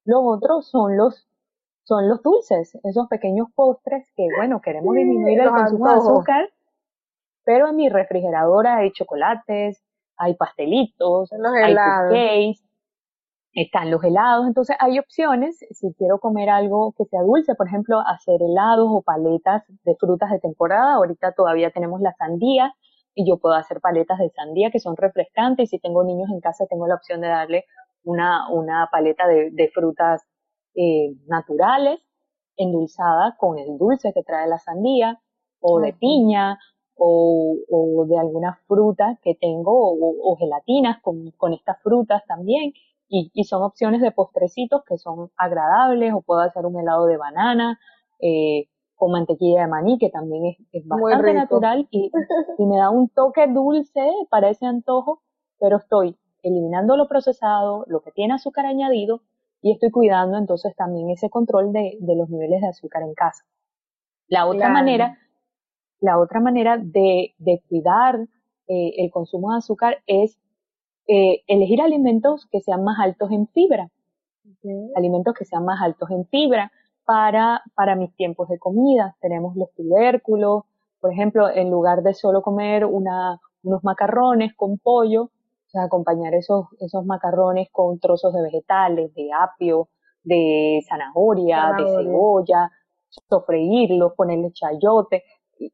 [0.05, 1.27] Lo otro son los
[1.83, 6.49] son los dulces, esos pequeños postres que, bueno, queremos disminuir el consumo de azúcar,
[7.43, 9.83] pero en mi refrigeradora hay chocolates,
[10.17, 12.59] hay pastelitos, hay cupcakes,
[13.53, 17.99] están los helados, entonces hay opciones, si quiero comer algo que sea dulce, por ejemplo,
[17.99, 22.73] hacer helados o paletas de frutas de temporada, ahorita todavía tenemos la sandía
[23.13, 25.65] y yo puedo hacer paletas de sandía que son refrescantes.
[25.65, 27.65] Y si tengo niños en casa tengo la opción de darle
[28.03, 30.23] una, una paleta de, de frutas
[30.75, 31.99] eh, naturales,
[32.55, 35.19] endulzada con el dulce que trae la sandía,
[35.59, 36.57] o de piña,
[37.03, 42.73] o, o de alguna fruta que tengo, o, gelatinas con, con, estas frutas también.
[43.09, 47.17] Y, y, son opciones de postrecitos que son agradables, o puedo hacer un helado de
[47.17, 47.79] banana,
[48.19, 52.11] eh, con mantequilla de maní, que también es, es bastante natural y,
[52.59, 55.23] y me da un toque dulce para ese antojo,
[55.59, 59.23] pero estoy eliminando lo procesado, lo que tiene azúcar añadido,
[59.63, 63.43] y estoy cuidando entonces también ese control de, de los niveles de azúcar en casa.
[64.27, 65.17] La otra manera,
[66.01, 68.19] la otra manera de, de cuidar
[68.67, 70.37] eh, el consumo de azúcar es
[71.07, 73.89] eh, elegir alimentos que sean más altos en fibra.
[74.95, 76.71] Alimentos que sean más altos en fibra
[77.05, 79.15] para, para mis tiempos de comida.
[79.21, 80.63] Tenemos los tubérculos,
[80.99, 86.33] por ejemplo, en lugar de solo comer una, unos macarrones con pollo, o sea, acompañar
[86.33, 89.89] esos, esos macarrones con trozos de vegetales, de apio,
[90.23, 92.71] de zanahoria, de cebolla,
[93.09, 95.23] sofreírlos, ponerle chayote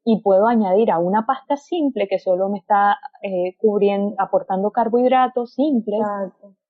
[0.04, 5.54] y, puedo añadir a una pasta simple que solo me está eh, cubriendo, aportando carbohidratos
[5.54, 6.00] simples,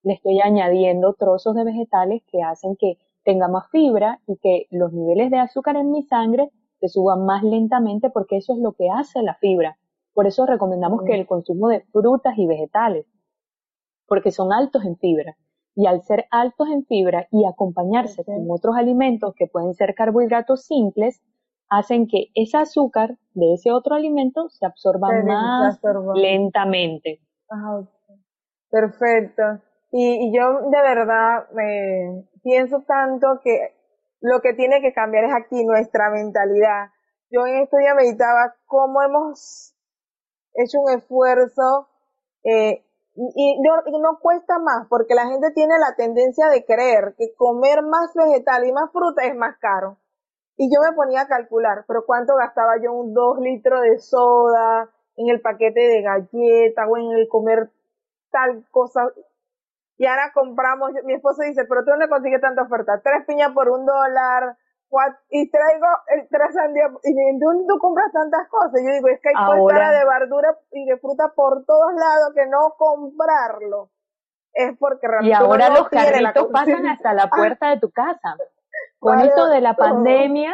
[0.03, 4.93] le estoy añadiendo trozos de vegetales que hacen que tenga más fibra y que los
[4.93, 8.89] niveles de azúcar en mi sangre se suban más lentamente porque eso es lo que
[8.89, 9.77] hace la fibra.
[10.13, 13.06] Por eso recomendamos que el consumo de frutas y vegetales
[14.08, 15.38] porque son altos en fibra.
[15.75, 20.63] Y al ser altos en fibra y acompañarse con otros alimentos que pueden ser carbohidratos
[20.65, 21.21] simples,
[21.69, 25.80] hacen que ese azúcar de ese otro alimento se absorba más
[26.15, 27.21] lentamente.
[28.69, 29.43] Perfecto.
[29.91, 31.47] Y, yo de verdad
[32.43, 33.75] pienso tanto que
[34.21, 36.89] lo que tiene que cambiar es aquí nuestra mentalidad.
[37.30, 39.73] Yo en esto ya meditaba cómo hemos
[40.53, 41.89] hecho un esfuerzo
[42.43, 47.34] eh, y no, no cuesta más porque la gente tiene la tendencia de creer que
[47.36, 49.97] comer más vegetal y más fruta es más caro.
[50.58, 54.89] Y yo me ponía a calcular, pero cuánto gastaba yo un dos litros de soda,
[55.15, 57.70] en el paquete de galletas o en el comer
[58.32, 59.08] tal cosa.
[59.98, 63.70] Y ahora compramos, mi esposo dice, pero tú no consigues tanta oferta, tres piñas por
[63.70, 64.58] un dólar,
[65.30, 68.82] y traigo el tres sandías, y de dónde tú compras tantas cosas?
[68.84, 72.46] Yo digo, es que hay Ahora, de verdura y de fruta por todos lados que
[72.48, 73.89] no comprarlo.
[74.54, 75.30] Es porque realmente.
[75.30, 78.38] Y ahora los carritos pasan hasta la puerta de tu casa.
[78.99, 80.53] Con esto de la pandemia,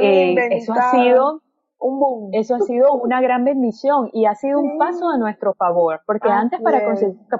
[0.00, 1.42] eh, eso ha sido
[1.78, 2.30] un boom.
[2.32, 6.28] Eso ha sido una gran bendición y ha sido un paso a nuestro favor, porque
[6.30, 6.80] antes para,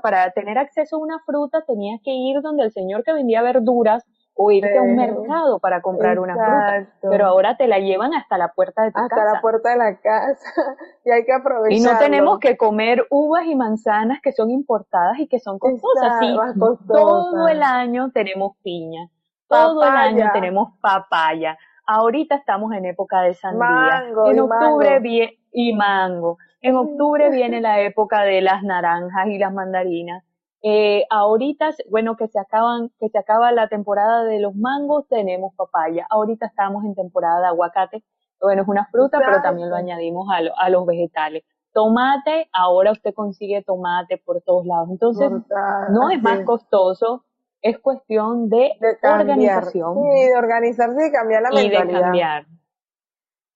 [0.03, 4.05] para tener acceso a una fruta tenías que ir donde el señor que vendía verduras
[4.35, 6.89] o irte a un mercado para comprar una fruta.
[7.03, 9.15] Pero ahora te la llevan hasta la puerta de tu casa.
[9.15, 10.51] Hasta la puerta de la casa.
[11.05, 11.79] y hay que aprovechar.
[11.79, 16.19] Y no tenemos que comer uvas y manzanas que son importadas y que son costosas.
[16.21, 16.35] Sí,
[16.89, 19.11] todo el año tenemos piña.
[19.53, 21.59] Todo el año tenemos papaya.
[21.87, 24.05] Ahorita estamos en época de sandía.
[24.27, 26.39] en octubre viene y mango.
[26.61, 30.25] En octubre viene la época de las naranjas y las mandarinas.
[30.65, 35.55] Eh, ahorita, bueno, que se acaban, que se acaba la temporada de los mangos, tenemos
[35.57, 36.07] papaya.
[36.09, 38.05] Ahorita estamos en temporada de aguacate.
[38.41, 41.45] Bueno, es una fruta, pero también lo añadimos a, a, los vegetales.
[41.73, 44.89] Tomate, ahora usted consigue tomate por todos lados.
[44.91, 45.31] Entonces,
[45.91, 47.25] no es más costoso,
[47.63, 48.73] es cuestión de,
[49.03, 49.95] organización.
[49.95, 51.85] Sí, de organizarse y cambiar la mentalidad.
[51.85, 52.45] Y de cambiar.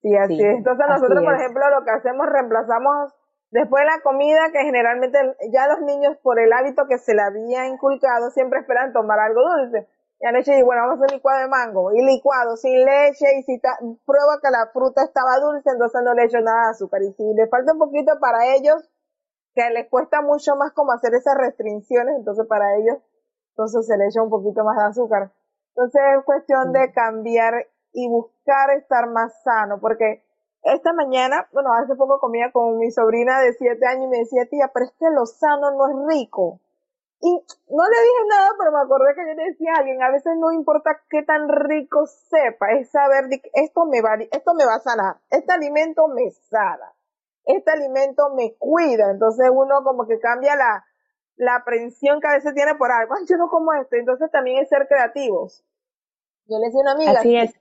[0.00, 0.56] Sí, así es.
[0.56, 3.12] Entonces, nosotros, por ejemplo, lo que hacemos, reemplazamos
[3.50, 5.18] Después de la comida, que generalmente
[5.52, 9.40] ya los niños, por el hábito que se le había inculcado, siempre esperan tomar algo
[9.40, 9.88] dulce.
[10.18, 11.92] Y anoche dije, bueno, vamos a hacer licuado de mango.
[11.92, 13.60] Y licuado sin leche, y si
[14.04, 17.02] prueba que la fruta estaba dulce, entonces no le echo nada de azúcar.
[17.02, 18.82] Y si le falta un poquito para ellos,
[19.54, 22.98] que les cuesta mucho más como hacer esas restricciones, entonces para ellos,
[23.56, 25.32] entonces se le echa un poquito más de azúcar.
[25.74, 27.54] Entonces es cuestión de cambiar
[27.92, 30.22] y buscar estar más sano, porque
[30.62, 34.44] esta mañana, bueno, hace poco comía con mi sobrina de siete años y me decía,
[34.50, 36.60] tía, pero es que lo sano no es rico.
[37.22, 40.10] Y no le dije nada, pero me acordé que yo le decía a alguien, a
[40.10, 44.74] veces no importa qué tan rico sepa, es saber esto me va, esto me va
[44.74, 46.92] a sanar, este alimento me sana,
[47.46, 50.84] este alimento me cuida, entonces uno como que cambia la,
[51.36, 54.68] la aprensión que a veces tiene por algo, yo no como esto, entonces también es
[54.68, 55.64] ser creativos.
[56.46, 57.54] Yo le decía a una amiga, Así es.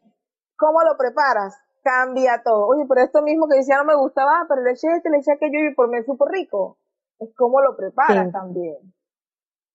[0.58, 1.58] ¿cómo lo preparas?
[1.84, 2.68] Cambia todo.
[2.68, 5.34] Oye, pero esto mismo que decía no me gustaba, pero le eché este, le eché
[5.34, 6.78] aquello y por mí es súper rico.
[7.20, 8.94] Es cómo lo preparas también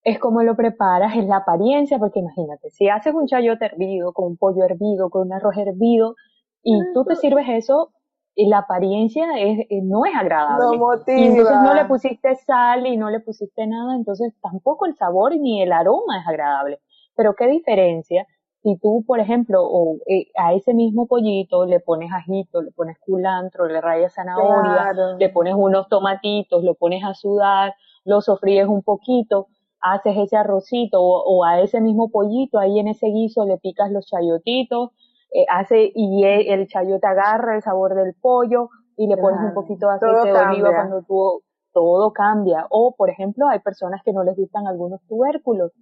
[0.02, 4.28] es como lo preparas, es la apariencia, porque imagínate, si haces un chayote hervido, con
[4.28, 6.14] un pollo hervido, con un arroz hervido,
[6.62, 7.92] y tú te sirves eso,
[8.40, 10.64] y la apariencia es, eh, no es agradable.
[10.64, 14.96] No Y entonces no le pusiste sal y no le pusiste nada, entonces tampoco el
[14.96, 16.80] sabor ni el aroma es agradable.
[17.14, 18.26] Pero qué diferencia
[18.62, 22.98] si tú, por ejemplo, o, eh, a ese mismo pollito le pones ajito, le pones
[22.98, 27.74] culantro, le rayas zanahoria, le pones unos tomatitos, lo pones a sudar,
[28.04, 29.48] lo sofríes un poquito,
[29.80, 34.06] haces ese arrocito o, a ese mismo pollito, ahí en ese guiso le picas los
[34.06, 34.90] chayotitos,
[35.32, 39.88] eh, hace y el chayote agarra el sabor del pollo y le pones un poquito
[39.88, 42.66] de aceite de oliva cuando tú todo cambia.
[42.70, 45.72] O, por ejemplo, hay personas que no les gustan algunos tubérculos.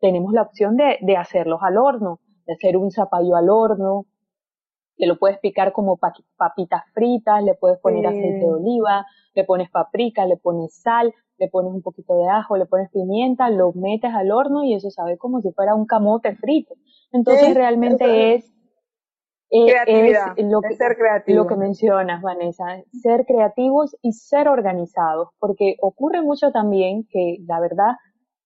[0.00, 4.06] Tenemos la opción de, de hacerlos al horno, de hacer un zapallo al horno,
[4.96, 5.98] que lo puedes picar como
[6.36, 11.48] papitas fritas, le puedes poner aceite de oliva, le pones paprika, le pones sal, le
[11.48, 15.18] pones un poquito de ajo, le pones pimienta, lo metes al horno y eso sabe
[15.18, 16.74] como si fuera un camote frito.
[17.12, 18.55] Entonces realmente es,
[19.50, 20.96] eh, es, lo, que, ser
[21.28, 22.64] lo que mencionas, Vanessa,
[23.00, 27.94] ser creativos y ser organizados, porque ocurre mucho también que la verdad,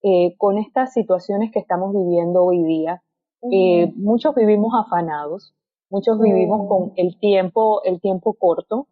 [0.03, 3.03] eh, con estas situaciones que estamos viviendo hoy día,
[3.51, 5.55] eh, muchos vivimos afanados,
[5.89, 8.89] muchos vivimos con el tiempo, el tiempo corto,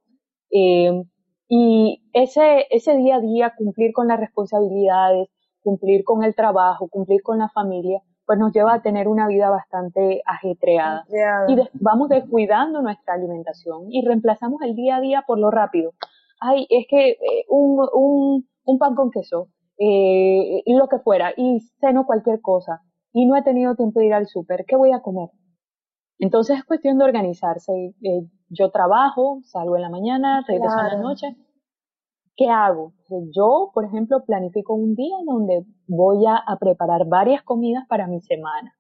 [0.51, 1.03] eh,
[1.49, 5.29] y ese, ese día a día, cumplir con las responsabilidades,
[5.63, 9.49] cumplir con el trabajo, cumplir con la familia, pues nos lleva a tener una vida
[9.49, 11.07] bastante ajetreada.
[11.49, 15.93] Y vamos descuidando nuestra alimentación y reemplazamos el día a día por lo rápido.
[16.39, 21.61] Ay, es que eh, un, un, un, pan con queso, eh, lo que fuera, y
[21.81, 22.83] ceno cualquier cosa,
[23.15, 25.31] y no he tenido tiempo de ir al súper, ¿qué voy a comer?
[26.19, 27.95] Entonces es cuestión de organizarse.
[28.03, 31.35] Eh, yo trabajo, salgo en la mañana, regreso en la noche.
[32.39, 32.93] ¿Qué hago?
[33.35, 38.77] Yo, por ejemplo, planifico un día donde voy a, preparar varias comidas para mi semana.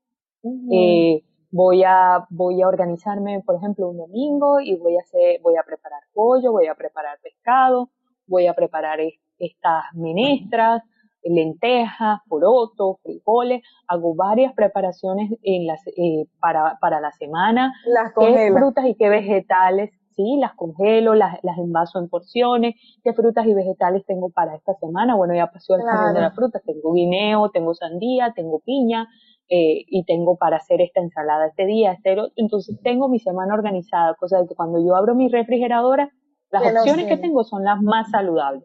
[0.72, 5.56] eh, voy a voy a organizarme, por ejemplo, un domingo y voy a hacer, voy
[5.56, 7.90] a preparar pollo, voy a preparar pescado,
[8.28, 9.00] voy a preparar
[9.40, 10.84] estas menestras,
[11.24, 18.52] lentejas, porotos, frijoles, hago varias preparaciones en las, eh, para, para la semana, las qué
[18.52, 23.54] frutas y qué vegetales, sí, las congelo, las, las envaso en porciones, qué frutas y
[23.54, 26.12] vegetales tengo para esta semana, bueno, ya pasó el claro.
[26.12, 29.06] de las frutas, tengo guineo, tengo sandía, tengo piña,
[29.48, 34.16] eh, y tengo para hacer esta ensalada este día, este, entonces tengo mi semana organizada,
[34.16, 36.10] cosa de que cuando yo abro mi refrigeradora,
[36.50, 38.64] las opciones que tengo son las más saludables.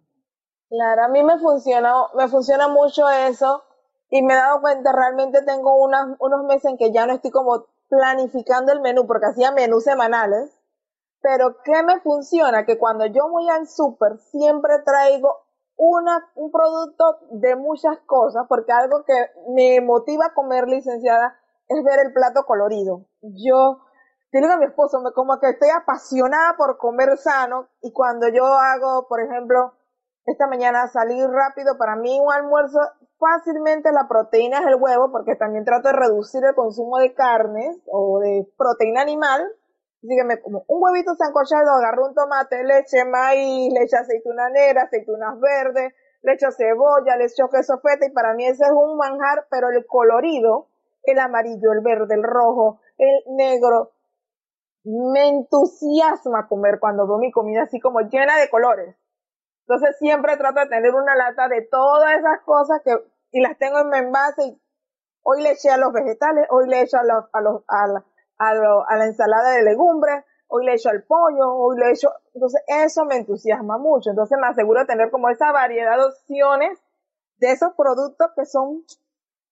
[0.70, 3.62] Claro, a mí me funciona, me funciona mucho eso
[4.10, 7.30] y me he dado cuenta, realmente tengo unas, unos meses en que ya no estoy
[7.30, 10.60] como planificando el menú, porque hacía menús semanales,
[11.24, 12.66] pero ¿qué me funciona?
[12.66, 15.46] Que cuando yo voy al súper siempre traigo
[15.78, 19.14] una, un producto de muchas cosas, porque algo que
[19.56, 23.06] me motiva a comer, licenciada, es ver el plato colorido.
[23.22, 23.80] Yo,
[24.34, 28.46] digo a mi esposo, me, como que estoy apasionada por comer sano y cuando yo
[28.46, 29.74] hago, por ejemplo,
[30.26, 32.80] esta mañana salir rápido, para mí un almuerzo
[33.18, 37.82] fácilmente la proteína es el huevo, porque también trato de reducir el consumo de carnes
[37.88, 39.50] o de proteína animal.
[40.04, 44.50] Así que me como un huevito sancochado, agarro un tomate, leche, maíz, le echo aceituna
[44.50, 48.72] negra, aceitunas verdes, le echo cebolla, le echo queso feta y para mí ese es
[48.72, 50.68] un manjar, pero el colorido,
[51.04, 53.92] el amarillo, el verde, el rojo, el negro,
[54.84, 58.98] me entusiasma comer cuando veo mi comida así como llena de colores.
[59.66, 62.94] Entonces siempre trato de tener una lata de todas esas cosas que,
[63.32, 64.62] y las tengo en mi envase y
[65.22, 68.06] hoy le eché a los vegetales, hoy le echo a los, a los, a la,
[68.38, 72.10] a, lo, a la ensalada de legumbres, hoy le echo al pollo, hoy le echo,
[72.34, 76.80] entonces eso me entusiasma mucho, entonces me aseguro de tener como esa variedad de opciones
[77.38, 78.84] de esos productos que son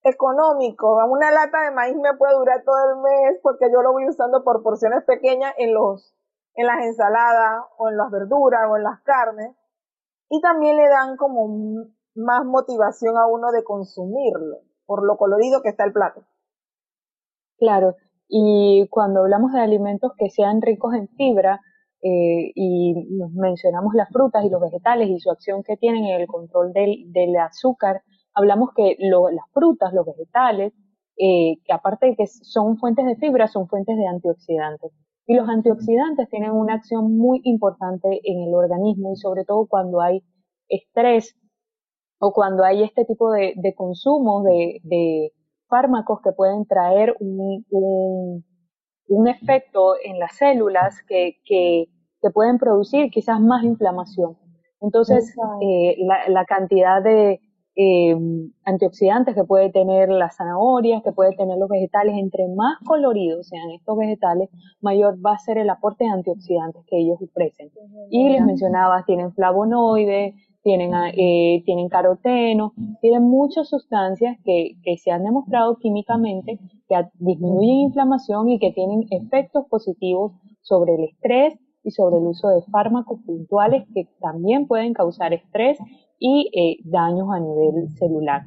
[0.04, 1.04] económicos.
[1.10, 4.44] Una lata de maíz me puede durar todo el mes porque yo lo voy usando
[4.44, 6.16] por porciones pequeñas en los,
[6.56, 9.56] en las ensaladas o en las verduras o en las carnes
[10.30, 15.70] y también le dan como más motivación a uno de consumirlo por lo colorido que
[15.70, 16.24] está el plato.
[17.58, 17.96] Claro,
[18.34, 21.60] y cuando hablamos de alimentos que sean ricos en fibra,
[22.02, 22.96] eh, y
[23.34, 27.36] mencionamos las frutas y los vegetales y su acción que tienen en el control del,
[27.36, 28.02] azúcar,
[28.34, 30.74] hablamos que las frutas, los vegetales,
[31.18, 34.94] eh, que aparte de que son fuentes de fibra, son fuentes de antioxidantes.
[35.28, 40.00] Y los antioxidantes tienen una acción muy importante en el organismo y sobre todo cuando
[40.00, 40.24] hay
[40.70, 41.36] estrés
[42.18, 45.34] o cuando hay este tipo de, de consumo de,
[45.72, 48.46] fármacos que pueden traer un, un,
[49.08, 51.86] un efecto en las células que, que,
[52.22, 54.38] que, pueden producir quizás más inflamación.
[54.82, 57.40] Entonces, eh, la, la, cantidad de,
[57.76, 58.16] eh,
[58.66, 63.72] antioxidantes que puede tener las zanahorias, que puede tener los vegetales, entre más coloridos sean
[63.72, 64.50] estos vegetales,
[64.82, 67.72] mayor va a ser el aporte de antioxidantes que ellos ofrecen.
[68.10, 75.12] Y les mencionaba, tienen flavonoides, tienen, eh, tienen caroteno, tienen muchas sustancias que, que se
[75.12, 81.92] han demostrado químicamente que disminuyen inflamación y que tienen efectos positivos sobre el estrés y
[81.92, 85.80] sobre el uso de fármacos puntuales que también pueden causar estrés
[86.20, 88.44] y eh, daños a nivel celular.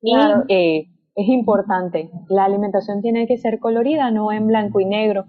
[0.00, 0.14] Y
[0.48, 5.24] eh, es importante, la alimentación tiene que ser colorida, no en blanco y negro,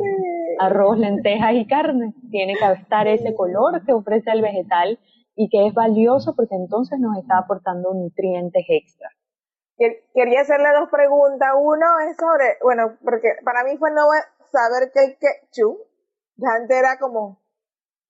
[0.59, 2.13] arroz, lentejas y carne.
[2.31, 4.97] Tiene que estar ese color que ofrece el vegetal
[5.36, 9.09] y que es valioso porque entonces nos está aportando nutrientes extra.
[9.77, 11.49] Quería hacerle dos preguntas.
[11.57, 14.11] Uno es sobre, bueno, porque para mí fue nuevo
[14.51, 15.17] saber que el
[16.36, 17.41] ya antes era como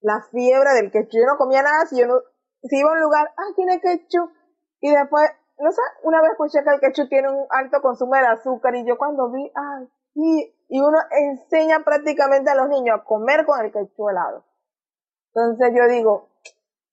[0.02, 1.20] la fiebre del ketchup.
[1.20, 2.20] Yo no comía nada si yo no
[2.64, 4.32] si iba a un lugar, ah, tiene ketchup,
[4.80, 8.28] y después, no sé, una vez escuché que el ketchup tiene un alto consumo de
[8.28, 9.82] azúcar, y yo cuando vi, ah,
[10.16, 14.46] y uno enseña prácticamente a los niños a comer con el ketchup helado.
[15.34, 16.30] Entonces yo digo,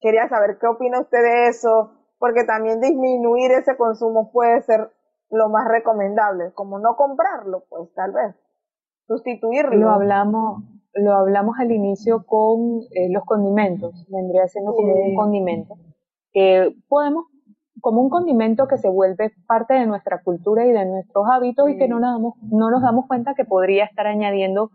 [0.01, 4.91] quería saber qué opina usted de eso, porque también disminuir ese consumo puede ser
[5.29, 8.35] lo más recomendable, como no comprarlo, pues tal vez,
[9.07, 9.77] sustituirlo.
[9.77, 15.75] Lo hablamos, lo hablamos al inicio con eh, los condimentos, vendría siendo como un condimento,
[16.33, 17.25] que podemos,
[17.79, 21.77] como un condimento que se vuelve parte de nuestra cultura y de nuestros hábitos y
[21.77, 24.71] que no nos damos, no nos damos cuenta que podría estar añadiendo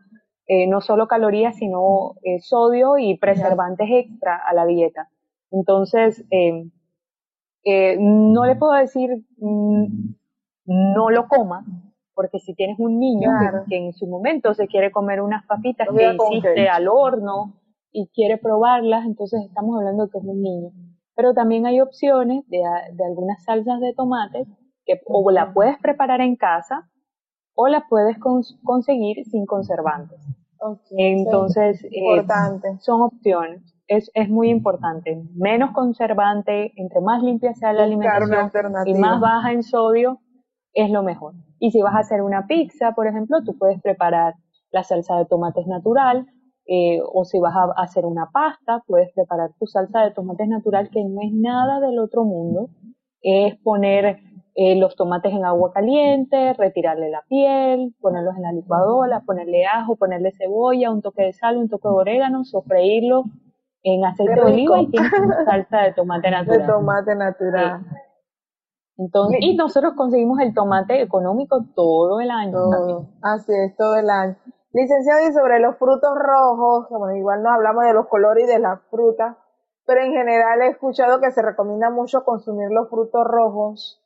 [0.48, 5.10] eh, no solo calorías, sino eh, sodio y preservantes extra a la dieta.
[5.50, 6.24] Entonces,
[7.98, 9.86] no le puedo decir mm,
[10.66, 11.64] no lo coma,
[12.14, 13.30] porque si tienes un niño
[13.68, 17.54] que, en su momento se quiere comer unas papitas que hiciste al horno
[17.92, 20.70] y quiere probarlas, entonces estamos hablando de que es un niño.
[21.14, 22.62] Pero también hay opciones de,
[23.04, 24.46] algunas salsas de tomate
[24.84, 26.88] que o la puedes preparar en casa
[27.54, 30.20] o la puedes conseguir sin conservantes.
[30.90, 32.26] Entonces, eh,
[32.80, 33.62] son opciones.
[33.88, 35.22] Es, es muy importante.
[35.34, 38.50] Menos conservante, entre más limpia sea la alimentación
[38.84, 40.20] y más baja en sodio,
[40.72, 41.34] es lo mejor.
[41.58, 44.34] Y si vas a hacer una pizza, por ejemplo, tú puedes preparar
[44.70, 46.26] la salsa de tomates natural,
[46.66, 50.90] eh, o si vas a hacer una pasta, puedes preparar tu salsa de tomates natural,
[50.90, 52.68] que no es nada del otro mundo.
[53.22, 54.18] Es poner
[54.56, 59.96] eh, los tomates en agua caliente, retirarle la piel, ponerlos en la licuadora, ponerle ajo,
[59.96, 63.24] ponerle cebolla, un toque de sal, un toque de orégano, sofreírlo
[63.82, 64.90] en aceite de oliva y
[65.44, 66.58] salsa de tomate natural.
[66.58, 67.86] De tomate natural.
[68.98, 72.58] Entonces, y nosotros conseguimos el tomate económico todo el año.
[73.22, 74.36] así es, todo el año.
[74.72, 78.58] Licenciado, y sobre los frutos rojos, bueno, igual no hablamos de los colores y de
[78.58, 79.36] las frutas,
[79.86, 84.02] pero en general he escuchado que se recomienda mucho consumir los frutos rojos.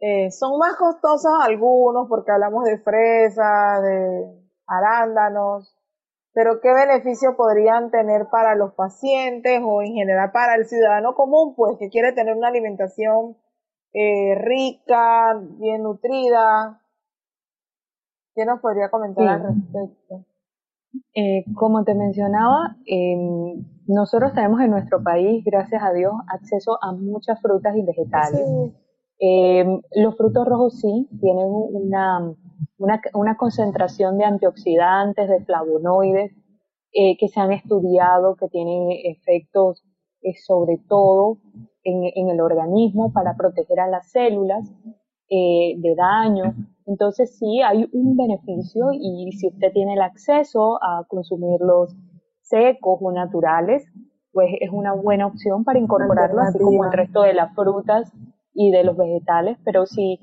[0.00, 5.76] Eh, son más costosos algunos porque hablamos de fresas, de arándanos,
[6.32, 11.54] pero ¿qué beneficio podrían tener para los pacientes o en general para el ciudadano común,
[11.56, 13.36] pues que quiere tener una alimentación
[13.92, 16.80] eh, rica, bien nutrida.
[18.34, 20.24] ¿Qué nos podría comentar al respecto?
[21.14, 22.76] Eh, como te mencionaba,
[23.86, 28.72] nosotros tenemos en nuestro país, gracias a Dios, acceso a muchas frutas y vegetales.
[29.18, 32.32] Em, los frutos rojos sí tienen una,
[32.78, 36.32] una, una, concentración de antioxidantes, de flavonoides,
[36.92, 39.84] eh, que se han estudiado, que tienen efectos
[40.22, 41.38] eh, sobre todo
[41.82, 44.70] en, el organismo para proteger a las células
[45.30, 46.54] eh, de daño.
[46.84, 51.96] Entonces sí hay un beneficio y si usted tiene el acceso a consumirlos
[52.42, 53.86] secos o naturales,
[54.32, 58.12] pues es una buena opción para incorporarlo así como el resto de las frutas
[58.52, 60.18] y de los vegetales, pero si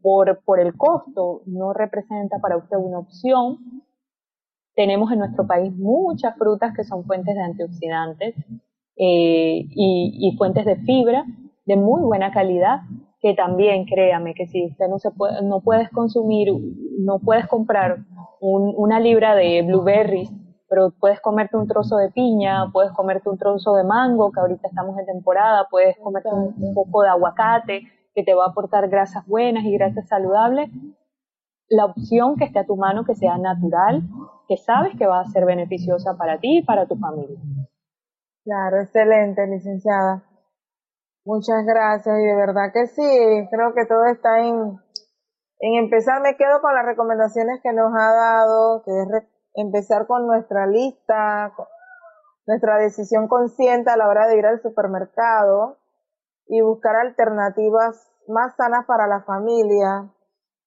[0.00, 3.58] por, por el costo no representa para usted una opción,
[4.74, 8.34] tenemos en nuestro país muchas frutas que son fuentes de antioxidantes
[8.96, 11.24] eh, y, fuentes de fibra
[11.66, 12.80] de muy buena calidad,
[13.20, 16.48] que también créame que si usted no, se puede, no puedes consumir
[16.98, 17.98] no puedes comprar
[18.40, 20.30] una libra de blueberries,
[20.68, 24.68] pero puedes comerte un trozo de piña, puedes comerte un trozo de mango, que ahorita
[24.68, 27.82] estamos en temporada, puedes comerte un, poco de aguacate,
[28.18, 30.68] que te va a aportar grasas buenas y grasas saludables.
[31.68, 34.02] La opción que esté a tu mano, que sea natural,
[34.48, 37.38] que sabes que va a ser beneficiosa para ti y para tu familia.
[38.42, 40.24] Claro, excelente, licenciada.
[41.24, 44.80] Muchas gracias y de verdad que sí, creo que todo está en,
[45.60, 46.20] en empezar.
[46.20, 49.08] Me quedo con las recomendaciones que nos ha dado, que es
[49.54, 51.52] empezar con nuestra lista,
[52.48, 55.76] nuestra decisión consciente a la hora de ir al supermercado
[56.48, 60.10] y buscar alternativas más sanas para la familia.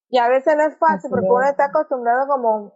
[0.08, 2.72] Y a veces no es fácil porque uno está acostumbrado como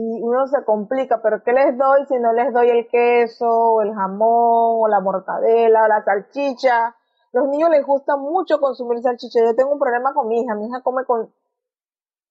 [0.00, 3.82] y uno se complica, pero ¿qué les doy si no les doy el queso, o
[3.82, 6.94] el jamón, o la mortadela, o la salchicha?
[7.32, 9.40] Los niños les gusta mucho consumir salchicha.
[9.44, 10.54] Yo tengo un problema con mi hija.
[10.54, 11.34] Mi hija come con...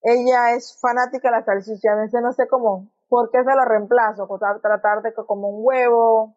[0.01, 1.91] Ella es fanática de la salchicha.
[1.91, 4.29] A veces no sé cómo, por qué se la reemplazo.
[4.61, 6.36] Tratar de que como un huevo.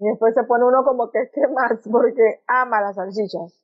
[0.00, 1.80] Y después se pone uno como que, ¿qué más?
[1.90, 3.60] Porque ama las salchichas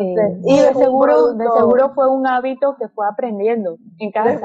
[0.00, 4.40] y de seguro, de seguro fue un hábito que fue aprendiendo en casa,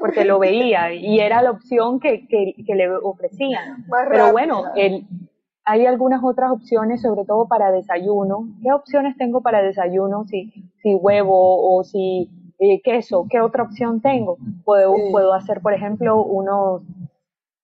[0.00, 3.84] porque lo veía y era la opción que, que, le ofrecían.
[4.10, 5.06] Pero bueno, el,
[5.64, 8.48] hay algunas otras opciones, sobre todo para desayuno.
[8.62, 10.24] ¿Qué opciones tengo para desayuno?
[10.24, 10.50] Si,
[10.82, 14.38] si huevo o si eh, queso, ¿qué otra opción tengo?
[14.64, 16.82] Puedo, puedo hacer, por ejemplo, unos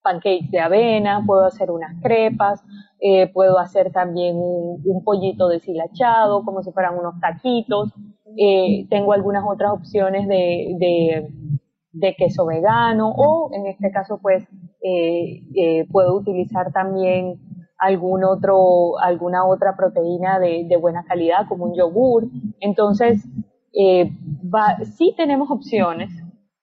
[0.08, 2.64] pancakes de avena, puedo hacer unas crepas,
[3.00, 7.92] eh, puedo hacer también un, pollito deshilachado, como si fueran unos taquitos.
[8.36, 11.28] Eh, tengo algunas otras opciones de,
[11.92, 14.46] de, queso vegano o en este caso pues
[14.82, 17.40] eh, puedo utilizar también
[17.78, 22.28] algún otro, alguna otra proteína de, de buena calidad como un yogur.
[22.60, 23.24] Entonces,
[23.74, 26.10] va, sí tenemos opciones,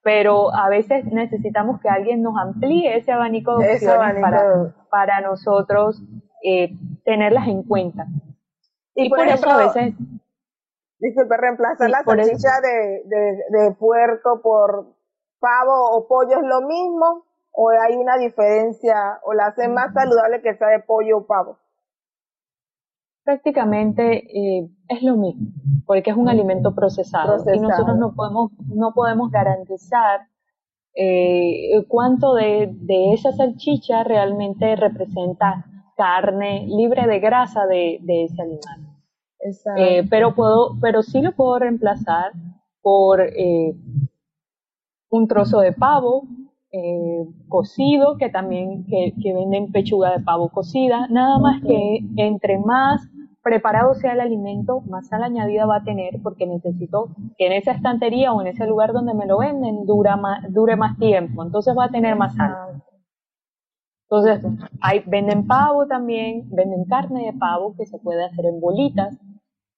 [0.06, 6.00] pero a veces necesitamos que alguien nos amplíe ese abanico de opciones para, para nosotros
[6.44, 6.70] eh,
[7.04, 8.06] tenerlas en cuenta.
[8.94, 9.96] Y, por, eso a veces...
[11.00, 13.02] Disculpe, reemplazar la salchicha de,
[13.50, 14.94] de, puerco por
[15.40, 20.40] pavo o pollo es lo mismo o hay una diferencia o la hace más saludable
[20.44, 21.58] que sea de pollo o pavo?
[23.26, 25.48] Prácticamente eh, es lo mismo,
[25.86, 30.22] porque es un alimento procesado, y nosotros no podemos, no podemos garantizar
[30.96, 35.66] eh, cuánto de, de, esa salchicha realmente representa
[35.98, 38.96] carne libre de grasa de, de ese animal.
[39.78, 42.32] Eh, pero puedo, pero sí lo puedo reemplazar
[42.82, 43.76] por eh,
[45.10, 46.24] un trozo de pavo
[46.72, 51.08] eh, cocido, que también que, que, venden pechuga de pavo cocida.
[51.10, 53.08] Nada más que entre más
[53.46, 57.74] preparado sea el alimento, más sal añadida va a tener, porque necesito que en esa
[57.74, 61.44] estantería o en ese lugar donde me lo venden dura más, dure más tiempo.
[61.44, 62.82] Entonces va a tener más sal.
[64.10, 64.44] Entonces,
[64.82, 69.16] hay, venden pavo también, venden carne de pavo que se puede hacer en bolitas,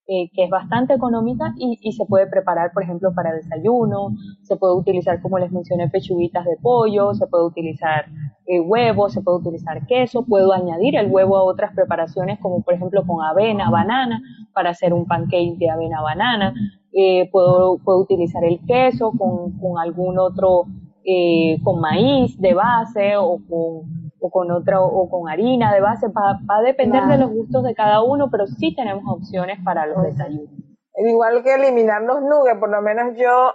[0.07, 4.55] eh, que es bastante económica y, y, se puede preparar, por ejemplo, para desayuno, se
[4.55, 8.05] puede utilizar, como les mencioné, pechuguitas de pollo, se puede utilizar
[8.49, 12.75] eh, huevos, se puede utilizar queso, puedo añadir el huevo a otras preparaciones, como por
[12.75, 14.21] ejemplo con avena, banana,
[14.53, 16.53] para hacer un pancake de avena, banana,
[16.93, 20.63] eh, puedo, puedo utilizar el queso con, con algún otro,
[21.03, 26.07] eh, con maíz de base o con o con otra o con harina de base,
[26.07, 30.03] va, a depender de los gustos de cada uno, pero sí tenemos opciones para los
[30.03, 30.49] desayunos.
[30.95, 33.51] Igual que eliminar los nuggets, por lo menos yo,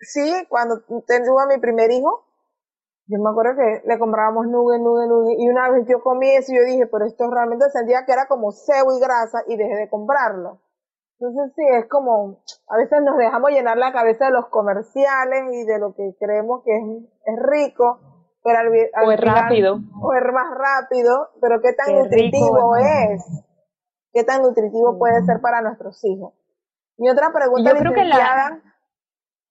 [0.00, 2.24] sí, cuando tuve a mi primer hijo,
[3.06, 6.52] yo me acuerdo que le comprábamos nuggets, nuggets, nuggets, y una vez yo comí eso
[6.52, 9.76] y yo dije, pero esto realmente sentía que era como cebo y grasa y dejé
[9.76, 10.60] de comprarlo.
[11.20, 12.38] Entonces sí, es como,
[12.68, 16.62] a veces nos dejamos llenar la cabeza de los comerciales y de lo que creemos
[16.64, 16.84] que es,
[17.24, 17.98] es rico,
[18.44, 19.80] o es rápido.
[20.00, 23.44] O es más rápido, pero qué tan nutritivo es.
[24.12, 26.34] Qué tan nutritivo puede ser para nuestros hijos.
[26.96, 28.04] Mi otra pregunta, Yo creo que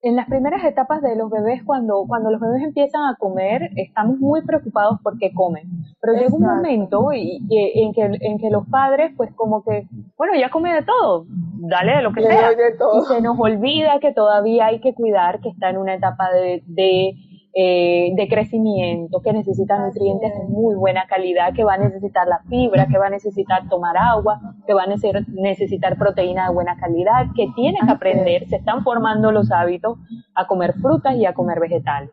[0.03, 4.17] en las primeras etapas de los bebés, cuando, cuando los bebés empiezan a comer, estamos
[4.19, 5.69] muy preocupados porque comen.
[5.99, 10.33] Pero llega un momento y, en, que, en que los padres, pues como que, bueno,
[10.39, 11.25] ya come de todo,
[11.61, 12.51] dale de lo que sea.
[12.51, 17.13] Y se nos olvida que todavía hay que cuidar que está en una etapa de
[17.59, 22.43] eh, de crecimiento, que necesita nutrientes de muy buena calidad, que va a necesitar la
[22.47, 27.25] fibra, que va a necesitar tomar agua, que va a necesitar proteína de buena calidad,
[27.35, 29.97] que tiene que aprender, se están formando los hábitos
[30.35, 32.11] a comer frutas y a comer vegetales.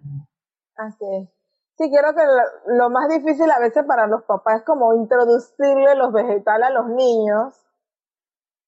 [0.77, 1.29] Así es.
[1.77, 2.23] Sí, creo que
[2.79, 6.87] lo, más difícil a veces para los papás es como introducirle los vegetales a los
[6.89, 7.64] niños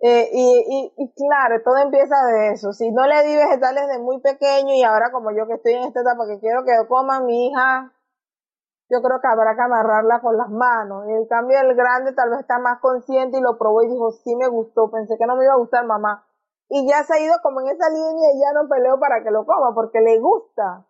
[0.01, 2.73] Eh, y, y, claro, todo empieza de eso.
[2.73, 5.85] Si no le di vegetales de muy pequeño y ahora como yo que estoy en
[5.85, 7.93] esta etapa que quiero que coma mi hija,
[8.91, 11.07] yo creo que habrá que amarrarla con las manos.
[11.09, 14.11] Y en cambio el grande tal vez está más consciente y lo probó y dijo,
[14.13, 16.27] sí me gustó, pensé que no me iba a gustar mamá.
[16.69, 19.31] Y ya se ha ido como en esa línea y ya no peleo para que
[19.31, 20.85] lo coma porque le gusta.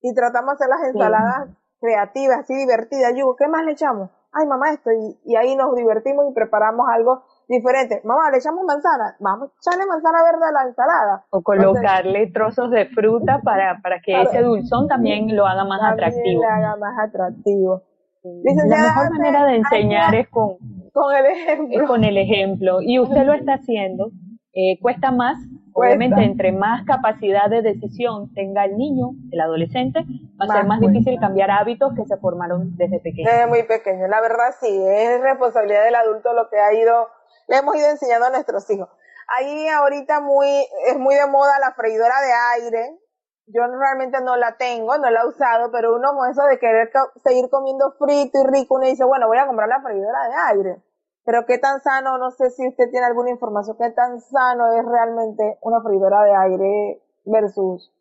[0.00, 1.48] Y tratamos de hacer las ensaladas
[1.80, 3.12] creativas, así divertidas.
[3.16, 4.10] Yo, ¿qué más le echamos?
[4.30, 4.90] Ay, mamá, esto.
[4.92, 8.00] y ahí nos divertimos y preparamos algo diferente.
[8.04, 11.24] Mamá, le echamos manzana, vamos a echarle manzana verde a la ensalada.
[11.30, 16.42] O colocarle trozos de fruta para, para que ese dulzón también lo haga más atractivo.
[16.42, 17.82] Lo haga más atractivo.
[18.24, 20.56] la mejor manera de enseñar es con,
[20.92, 21.86] con el ejemplo.
[21.86, 22.80] con el ejemplo.
[22.80, 24.10] Y usted lo está haciendo.
[24.54, 25.38] Eh, cuesta más,
[25.72, 30.00] obviamente, entre más capacidad de decisión tenga el niño, el adolescente,
[30.38, 33.30] va a ser más difícil cambiar hábitos que se formaron desde pequeño.
[33.30, 37.08] Desde muy pequeño, la verdad sí, es responsabilidad del adulto lo que ha ido
[37.48, 38.88] le hemos ido enseñando a nuestros hijos.
[39.28, 40.48] Ahí ahorita muy,
[40.86, 42.32] es muy de moda la freidora de
[42.62, 42.98] aire.
[43.46, 46.90] Yo realmente no la tengo, no la he usado, pero uno con eso de querer
[47.22, 50.82] seguir comiendo frito y rico, uno dice, bueno, voy a comprar la freidora de aire.
[51.24, 54.84] Pero qué tan sano, no sé si usted tiene alguna información, qué tan sano es
[54.84, 57.92] realmente una freidora de aire versus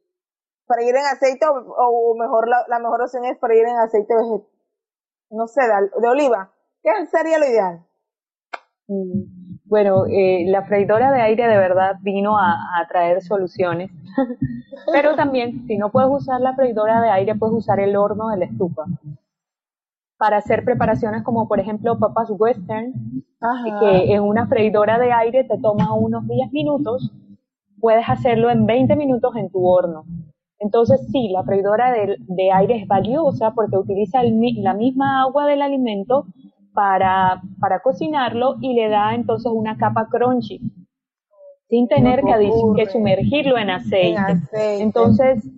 [0.67, 4.47] freír en aceite o, mejor la, mejor opción es freír en aceite vegetal,
[5.29, 6.51] no sé, de oliva.
[6.81, 7.85] ¿Qué sería lo ideal?
[8.91, 12.57] Mm, bueno, eh, la freidora de aire de verdad vino a,
[12.89, 13.89] traer soluciones,
[14.91, 18.37] pero también si no puedes usar la freidora de aire, puedes usar el horno de
[18.37, 18.83] la estufa
[20.17, 22.93] para hacer preparaciones como por ejemplo papas western,
[23.79, 27.11] que en una freidora de aire te toma unos 10 minutos,
[27.79, 30.03] puedes hacerlo en 20 minutos en tu horno.
[30.59, 36.25] Entonces sí, la freidora de, aire es valiosa porque utiliza la misma agua del alimento,
[36.73, 40.59] para, para cocinarlo y le da entonces una capa crunchy
[41.71, 44.41] sin tener que, sumergirlo en aceite.
[44.81, 45.49] Entonces,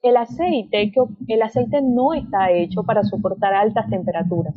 [0.00, 0.92] el aceite,
[1.26, 4.54] el aceite no está hecho para soportar altas temperaturas.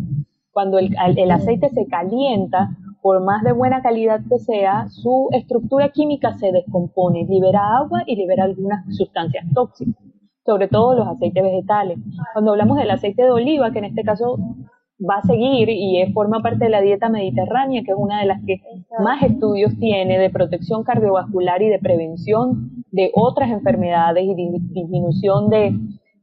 [0.51, 2.69] Cuando el, el, aceite se calienta,
[3.01, 8.15] por más de buena calidad que sea, su estructura química se descompone, libera agua y
[8.15, 10.03] libera algunas sustancias tóxicas,
[10.45, 11.97] sobre todo los aceites vegetales.
[12.33, 14.37] Cuando hablamos del aceite de oliva, que en este caso
[14.99, 18.43] va a seguir y forma parte de la dieta mediterránea, que es una de las
[18.45, 18.61] que
[19.03, 24.35] más estudios tiene de protección cardiovascular y de prevención de otras enfermedades y
[24.73, 25.73] disminución de,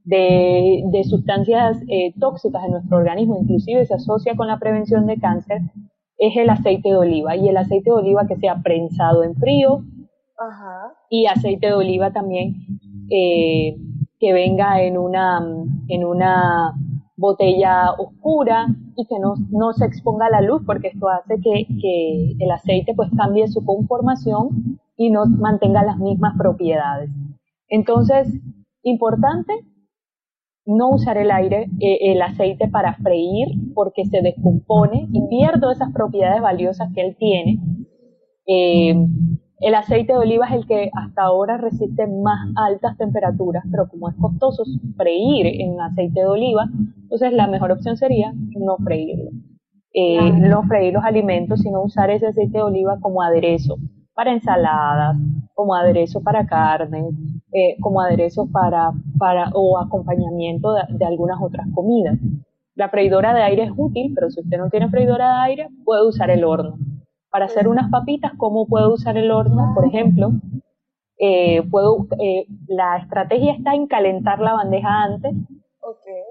[0.04, 5.62] de, sustancias eh, tóxicas en nuestro organismo, inclusive se asocia con la prevención de cáncer,
[6.18, 7.36] es el aceite de oliva.
[7.36, 9.84] Y el aceite de oliva que sea prensado en frío
[11.10, 12.56] y aceite de oliva también
[13.10, 13.76] eh,
[14.18, 15.40] que venga en una,
[15.88, 16.74] en una
[17.16, 21.66] botella oscura y que no, no, se exponga a la luz porque esto hace que,
[21.80, 27.10] que, el aceite pues cambie su conformación y no mantenga las mismas propiedades.
[27.68, 28.28] Entonces,
[28.82, 29.52] importante,
[30.66, 35.92] no usar el aire, eh, el aceite para freír porque se descompone y pierde esas
[35.92, 37.60] propiedades valiosas que él tiene.
[38.46, 38.94] Eh,
[39.60, 44.10] el aceite de oliva es el que hasta ahora resiste más altas temperaturas, pero como
[44.10, 44.64] es costoso
[44.96, 46.68] freír en aceite de oliva,
[47.06, 49.30] entonces la mejor opción sería no freírlo.
[49.94, 53.76] Eh, no freír los alimentos, sino usar ese aceite de oliva como aderezo
[54.12, 55.16] para ensaladas,
[55.54, 57.04] como aderezo para carne,
[57.52, 62.18] eh, como aderezo para, para o acompañamiento de, de algunas otras comidas.
[62.74, 66.06] La freidora de aire es útil, pero si usted no tiene freidora de aire, puede
[66.06, 66.76] usar el horno
[67.30, 69.72] para hacer unas papitas, ¿cómo puedo usar el horno?
[69.74, 70.32] Por ejemplo,
[71.18, 72.06] eh, puedo,
[72.66, 75.34] la estrategia está en calentar la bandeja antes,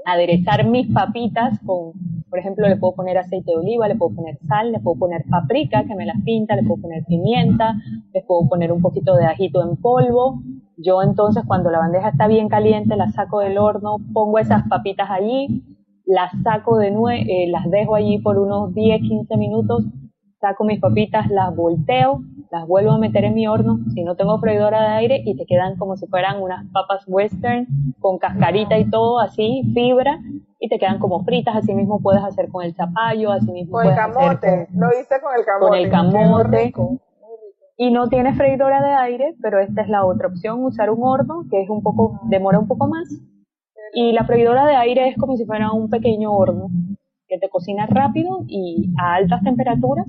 [0.06, 1.94] aderezar mis papitas con,
[2.30, 5.24] por ejemplo, le puedo poner aceite de oliva, le puedo poner sal, le puedo poner
[5.30, 7.76] paprika que me las pinta, le puedo poner pimienta,
[8.14, 10.42] le puedo poner un poquito de ajito en polvo.
[10.78, 15.10] Yo entonces cuando la bandeja está bien caliente la saco del horno, pongo esas papitas
[15.10, 15.64] allí,
[16.06, 19.86] las saco de nuevo, eh, las dejo allí por unos 10, 15 minutos
[20.46, 22.22] saco mis papitas, las volteo,
[22.56, 25.46] las vuelvo a meter en mi horno, si no tengo freidora de aire, y te
[25.46, 27.68] quedan como si fueran unas papas western
[28.00, 30.22] con cascarita y todo, así, fibra,
[30.58, 33.88] y te quedan como fritas, así mismo puedes hacer con el zapallo, así mismo con
[33.88, 35.70] el camote, lo hice con el camote.
[35.70, 36.74] Con el camote.
[37.78, 41.44] Y no tienes freidora de aire, pero esta es la otra opción, usar un horno,
[41.52, 43.06] que es un poco, demora un poco más.
[43.94, 46.70] Y la freidora de aire es como si fuera un pequeño horno
[47.28, 50.08] que te cocina rápido y a altas temperaturas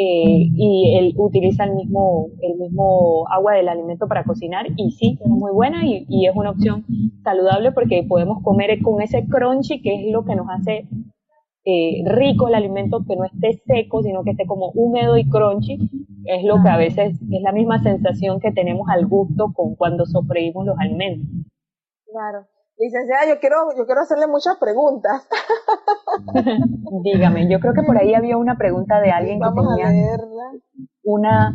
[0.00, 5.18] eh, y él utiliza el mismo, el mismo agua del alimento para cocinar y sí,
[5.20, 6.84] es muy buena y, y, es una opción
[7.24, 10.86] saludable porque podemos comer con ese crunchy que es lo que nos hace
[11.70, 15.76] eh, rico el alimento, que no esté seco, sino que esté como húmedo y crunchy.
[16.24, 20.06] Es lo que a veces es la misma sensación que tenemos al gusto con cuando
[20.06, 21.28] sofreímos los alimentos.
[22.06, 22.46] Claro.
[22.78, 25.28] Licenciada, yo quiero, yo quiero hacerle muchas preguntas.
[27.02, 30.18] Dígame, yo creo que por ahí había una pregunta de alguien que tenía
[31.02, 31.54] una,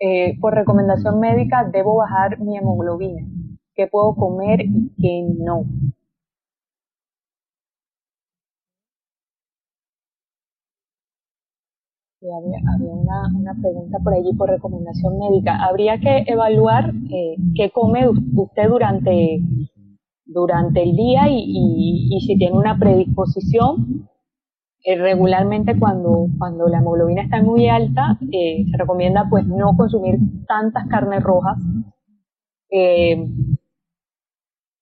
[0.00, 3.26] eh, por recomendación médica, debo bajar mi hemoglobina.
[3.74, 5.64] ¿Qué puedo comer y qué no?
[12.20, 15.64] había, había una, una, pregunta por allí por recomendación médica.
[15.64, 19.40] Habría que evaluar eh, qué come usted durante
[20.28, 24.08] durante el día y, y, si tiene una predisposición,
[24.84, 30.18] eh, regularmente cuando, cuando la hemoglobina está muy alta, eh, se recomienda pues no consumir
[30.46, 31.58] tantas carnes rojas
[32.70, 33.26] eh,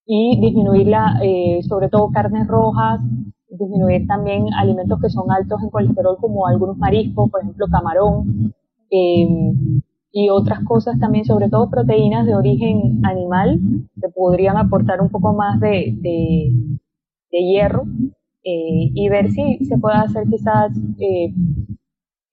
[0.04, 1.20] y disminuirla,
[1.62, 3.00] sobre todo carnes rojas,
[3.48, 8.52] disminuir también alimentos que son altos en colesterol como algunos mariscos, por ejemplo camarón,
[10.18, 13.60] y otras cosas también, sobre todo proteínas de origen animal,
[14.00, 17.82] que podrían aportar un poco más de, de, hierro
[18.42, 21.34] eh, y ver si se puede hacer quizás eh,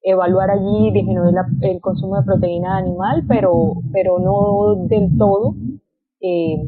[0.01, 5.53] evaluar allí, disminuir el consumo de proteína animal, pero, pero no del todo.
[6.21, 6.65] Eh,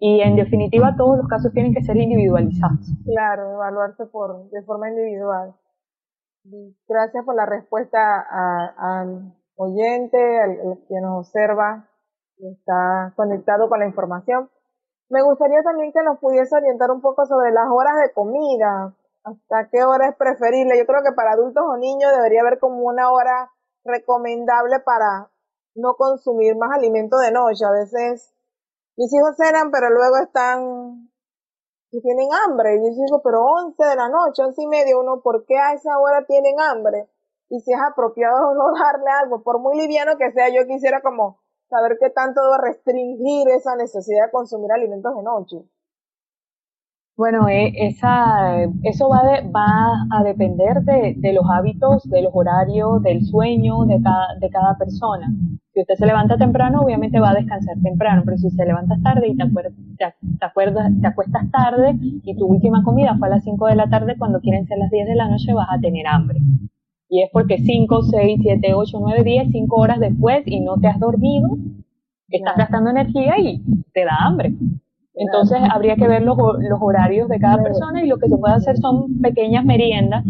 [0.00, 2.92] y en definitiva todos los casos tienen que ser individualizados.
[3.04, 5.54] Claro, evaluarse por, de forma individual.
[6.88, 9.06] Gracias por la respuesta a, a
[9.56, 11.88] oyente, al, que nos observa
[12.38, 14.50] está conectado con la información.
[15.08, 18.94] Me gustaría también que nos pudiese orientar un poco sobre las horas de comida,
[19.24, 20.78] hasta qué hora es preferible.
[20.78, 23.50] Yo creo que para adultos o niños debería haber como una hora
[23.84, 25.30] recomendable para
[25.74, 27.64] no consumir más alimento de noche.
[27.64, 28.34] A veces
[28.96, 31.10] mis hijos cenan, pero luego están
[31.92, 32.76] y tienen hambre.
[32.76, 35.74] Y yo digo, pero 11 de la noche, 11 y media, uno, ¿por qué a
[35.74, 37.08] esa hora tienen hambre?
[37.52, 41.02] Y si es apropiado o no darle algo, por muy liviano que sea, yo quisiera
[41.02, 41.38] como
[41.68, 45.56] saber qué tanto debo restringir esa necesidad de consumir alimentos de noche.
[47.14, 49.20] Bueno, eh, esa, eso va,
[49.54, 54.48] va a depender de, de, los hábitos, de los horarios, del sueño de cada, de
[54.48, 55.28] cada persona.
[55.74, 59.28] Si usted se levanta temprano, obviamente va a descansar temprano, pero si se levanta tarde
[59.28, 59.42] y te,
[60.40, 64.16] acuerdas, te acuestas tarde y tu última comida fue a las 5 de la tarde,
[64.18, 66.40] cuando quieren ser las 10 de la noche vas a tener hambre.
[67.12, 70.88] Y es porque 5, 6, 7, 8, 9, 10, 5 horas después y no te
[70.88, 71.58] has dormido,
[72.30, 73.60] estás gastando energía y
[73.92, 74.54] te da hambre.
[75.12, 78.54] Entonces habría que ver los, los, horarios de cada persona y lo que se puede
[78.54, 80.24] hacer son pequeñas meriendas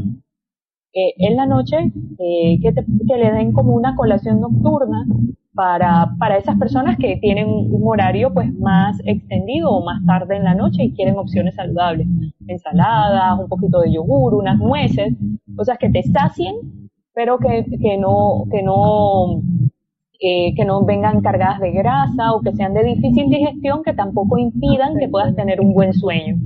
[0.93, 1.76] eh, en la noche
[2.18, 5.07] eh, que, te, que, le den como una colación nocturna
[5.55, 10.44] para, para esas personas que tienen un horario pues más extendido o más tarde en
[10.44, 12.07] la noche y quieren opciones saludables.
[12.46, 15.14] Ensaladas, un poquito de yogur, unas nueces,
[15.57, 16.57] cosas que te sacien,
[17.14, 19.42] pero que, que no, que no,
[20.20, 24.38] eh, que no vengan cargadas de grasa o que sean de difícil digestión, que tampoco
[24.38, 26.36] impidan que puedas tener un buen sueño.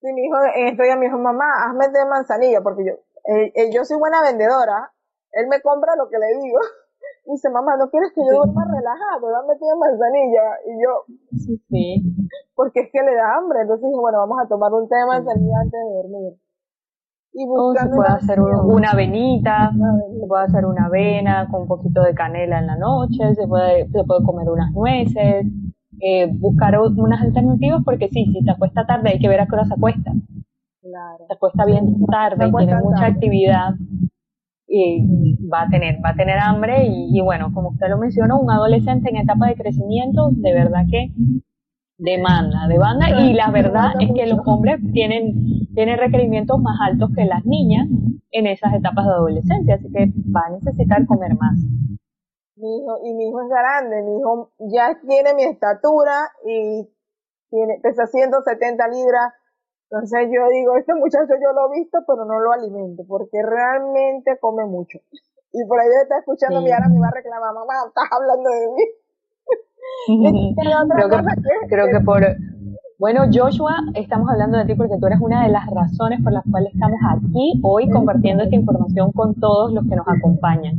[0.00, 2.92] Sí, mi hijo, en estos días me dijo, mamá, hazme de manzanilla, porque yo,
[3.34, 4.92] eh, eh, yo soy buena vendedora,
[5.32, 6.58] él me compra lo que le digo.
[7.28, 9.28] Y dice, mamá, ¿no quieres que yo duerma relajado?
[9.28, 10.46] Dame de manzanilla.
[10.64, 11.04] Y yo,
[11.36, 12.02] sí, sí.
[12.54, 13.60] Porque es que le da hambre.
[13.60, 16.32] Entonces dije, bueno, vamos a tomar un té de manzanilla antes de dormir.
[17.34, 22.14] Y se puede hacer una avenita, se puede hacer una avena con un poquito de
[22.14, 25.46] canela en la noche, se puede, se puede comer unas nueces,
[26.00, 29.54] eh, buscar unas alternativas porque sí, si te acuesta tarde hay que ver a qué
[29.54, 30.12] hora se acuesta.
[30.80, 31.26] Claro.
[31.26, 33.74] Se acuesta bien tarde y tiene mucha actividad
[34.68, 38.50] y va a tener, va a tener hambre y, bueno, como usted lo mencionó, un
[38.50, 41.12] adolescente en etapa de crecimiento, de verdad que
[41.96, 47.24] demanda, demanda y la verdad es que los hombres tienen, tienen requerimientos más altos que
[47.24, 47.88] las niñas
[48.30, 51.58] en esas etapas de adolescencia, así que va a necesitar comer más.
[52.56, 56.88] Mi hijo, y mi hijo es grande, mi hijo ya tiene mi estatura y
[57.50, 59.32] tiene, pesa 170 libras,
[59.90, 64.36] entonces yo digo, este muchacho yo lo he visto, pero no lo alimento, porque realmente
[64.38, 64.98] come mucho.
[65.50, 68.68] Y por ahí está escuchando mi ahora me va a reclamar, mamá, estás hablando de
[68.76, 70.54] mí.
[70.60, 72.22] creo, que, creo que por...
[72.98, 76.44] Bueno, Joshua, estamos hablando de ti porque tú eres una de las razones por las
[76.50, 80.74] cuales estamos aquí hoy compartiendo esta información con todos los que nos acompañan.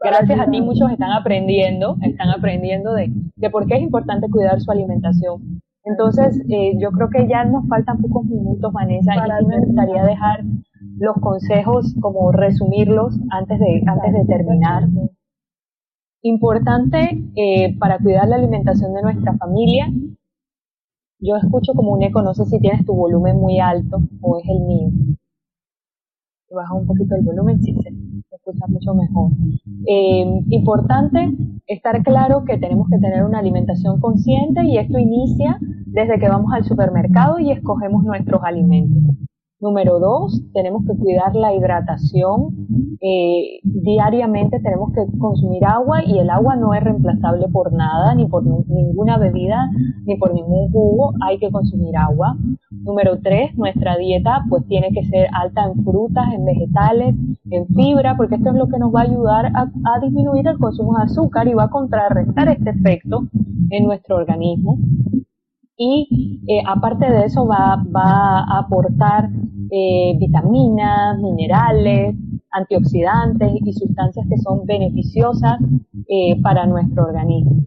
[0.00, 4.60] Gracias a ti muchos están aprendiendo, están aprendiendo de, de por qué es importante cuidar
[4.60, 5.60] su alimentación.
[5.86, 10.02] Entonces, eh, yo creo que ya nos faltan pocos minutos, Vanessa, y sí me gustaría
[10.02, 10.42] dejar
[10.98, 14.88] los consejos, como resumirlos antes de, antes de terminar.
[16.22, 19.86] Importante eh, para cuidar la alimentación de nuestra familia.
[21.20, 24.48] Yo escucho como un eco, no sé si tienes tu volumen muy alto o es
[24.48, 24.88] el mío.
[26.50, 27.76] Baja un poquito el volumen, sí,
[28.36, 29.30] se, escuchas mucho mejor.
[29.86, 31.30] Eh, importante
[31.66, 36.52] estar claro que tenemos que tener una alimentación consciente y esto inicia desde que vamos
[36.52, 39.02] al supermercado y escogemos nuestros alimentos.
[39.58, 42.68] Número dos, tenemos que cuidar la hidratación.
[43.00, 48.26] Eh, diariamente tenemos que consumir agua y el agua no es reemplazable por nada, ni
[48.26, 49.70] por ninguna bebida,
[50.04, 51.14] ni por ningún jugo.
[51.22, 52.36] Hay que consumir agua.
[52.70, 57.14] Número tres, nuestra dieta pues tiene que ser alta en frutas, en vegetales,
[57.50, 60.98] en fibra, porque esto es lo que nos va a ayudar a, disminuir el consumo
[60.98, 63.22] de azúcar y va a contrarrestar este efecto
[63.70, 64.78] en nuestro organismo
[65.76, 69.28] y eh, aparte de eso va, a aportar
[69.70, 72.16] eh, vitaminas, minerales,
[72.50, 75.58] antioxidantes y sustancias que son beneficiosas
[76.08, 77.64] eh, para nuestro organismo.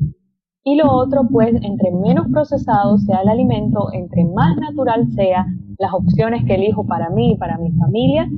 [0.63, 5.45] Y lo otro, pues, entre menos procesado sea el alimento, entre más natural sea
[5.77, 8.29] las opciones que elijo para mí y para mi familia,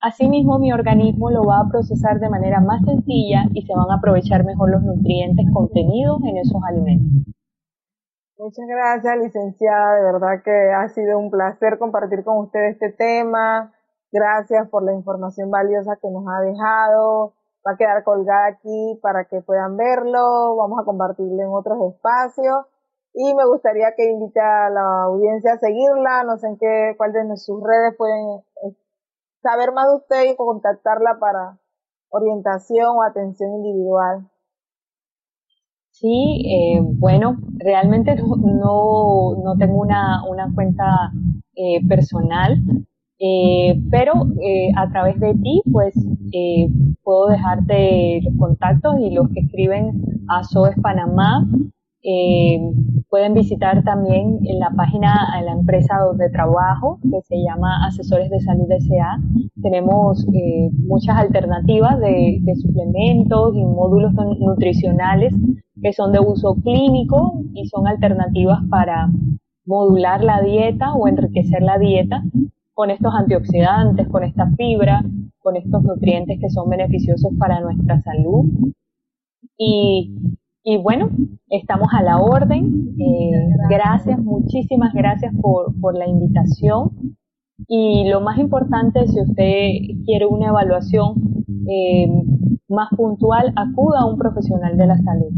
[0.00, 3.96] asimismo mi organismo lo va a procesar de manera más sencilla y se van a
[3.96, 7.34] aprovechar mejor los nutrientes contenidos en esos alimentos.
[8.40, 9.96] Muchas gracias, licenciada.
[9.96, 13.70] De verdad que ha sido un placer compartir con usted este tema.
[14.10, 17.34] Gracias por la información valiosa que nos ha dejado.
[17.66, 20.56] Va a quedar colgada aquí para que puedan verlo.
[20.56, 22.64] Vamos a compartirlo en otros espacios.
[23.12, 26.24] Y me gustaría que invite a la audiencia a seguirla.
[26.24, 28.74] No sé en qué, cuál de sus redes pueden eh,
[29.42, 31.58] saber más de usted y contactarla para
[32.08, 34.29] orientación o atención individual.
[35.92, 41.12] Sí, eh, bueno, realmente no, no tengo una, una cuenta
[41.54, 42.58] eh, personal,
[43.18, 44.12] eh, pero
[44.76, 45.94] a través de ti, pues
[47.02, 51.46] puedo dejarte los contactos y los que escriben a SOES Panamá.
[53.10, 58.30] pueden visitar también en la página de la empresa donde trabajo, que se llama Asesores
[58.30, 59.20] de Salud SA.
[59.60, 60.24] Tenemos
[60.86, 65.34] muchas alternativas de suplementos y módulos nutricionales
[65.82, 69.10] que son de uso clínico y son alternativas para
[69.64, 72.22] modular la dieta o enriquecer la dieta
[72.74, 75.02] con estos antioxidantes, con esta fibra,
[75.38, 78.46] con estos nutrientes que son beneficiosos para nuestra salud.
[79.56, 80.14] Y,
[80.64, 81.10] y bueno,
[81.48, 82.94] estamos a la orden.
[82.98, 87.16] Eh, gracias, muchísimas gracias por, por la invitación.
[87.68, 92.08] Y lo más importante, si usted quiere una evaluación eh,
[92.68, 95.32] más puntual, acuda a un profesional de la salud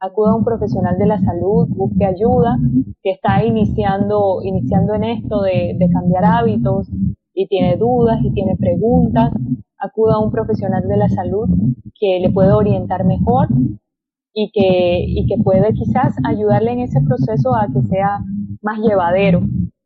[0.00, 2.58] acuda a un profesional de la salud, busque ayuda,
[3.02, 6.88] que está iniciando, iniciando en esto de, cambiar hábitos
[7.34, 9.32] y tiene dudas y tiene preguntas,
[9.78, 11.48] acuda a un profesional de la salud
[11.98, 13.48] que le puede orientar mejor
[14.32, 18.20] y que, y que puede quizás ayudarle en ese proceso a que sea
[18.62, 19.42] más llevadero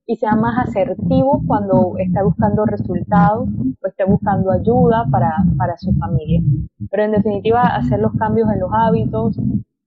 [0.06, 3.48] y sea más asertivo cuando está buscando resultados
[3.80, 6.42] o esté buscando ayuda para, para su familia.
[6.90, 9.38] Pero en definitiva, hacer los cambios en los hábitos,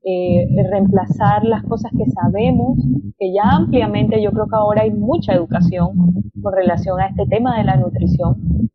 [0.06, 2.78] eh, reemplazar las cosas que sabemos,
[3.18, 7.58] que ya ampliamente yo creo que ahora hay mucha educación con relación a este tema
[7.58, 8.70] de la nutrición,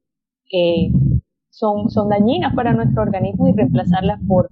[0.46, 0.90] que
[1.50, 4.48] son, son dañinas para nuestro organismo y reemplazarlas por,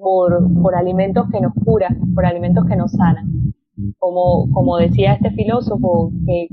[0.00, 3.52] por, alimentos que nos curan, por alimentos que nos sanan.
[3.98, 6.48] Como, como decía este filósofo, que,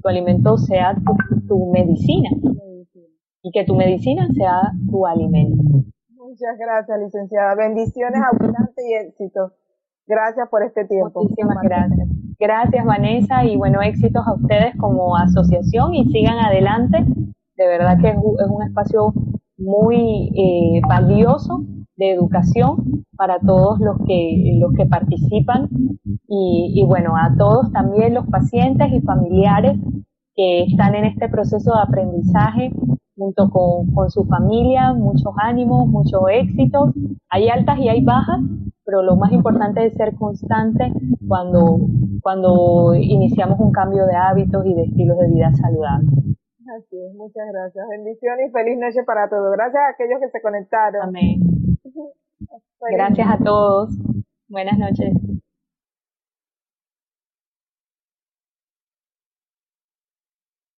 [0.00, 1.16] tu alimento sea tu,
[1.48, 2.30] tu medicina
[3.42, 5.82] y que tu medicina sea tu alimento.
[6.14, 7.54] Muchas gracias, licenciada.
[7.54, 9.52] Bendiciones abundantes y éxitos.
[10.06, 11.22] Gracias por este tiempo.
[11.22, 12.08] Muchísimas gracias.
[12.38, 16.98] Gracias, Vanessa, y bueno, éxitos a ustedes como asociación y sigan adelante.
[17.56, 19.12] De verdad que es un espacio
[19.56, 21.60] muy eh, valioso
[21.96, 25.70] de educación para todos los que, los que participan
[26.28, 29.78] y, y bueno, a todos también los pacientes y familiares
[30.34, 32.70] que están en este proceso de aprendizaje
[33.16, 36.92] junto con, con su familia, muchos ánimos, muchos éxitos.
[37.30, 38.40] Hay altas y hay bajas,
[38.84, 40.92] pero lo más importante es ser constante
[41.26, 41.80] cuando,
[42.22, 46.10] cuando iniciamos un cambio de hábitos y de estilos de vida saludables.
[46.78, 47.88] Así es, muchas gracias.
[47.88, 49.52] Bendiciones y feliz noche para todos.
[49.52, 51.02] Gracias a aquellos que se conectaron.
[51.02, 51.40] Amén.
[52.92, 53.90] Gracias a todos.
[54.48, 55.14] Buenas noches.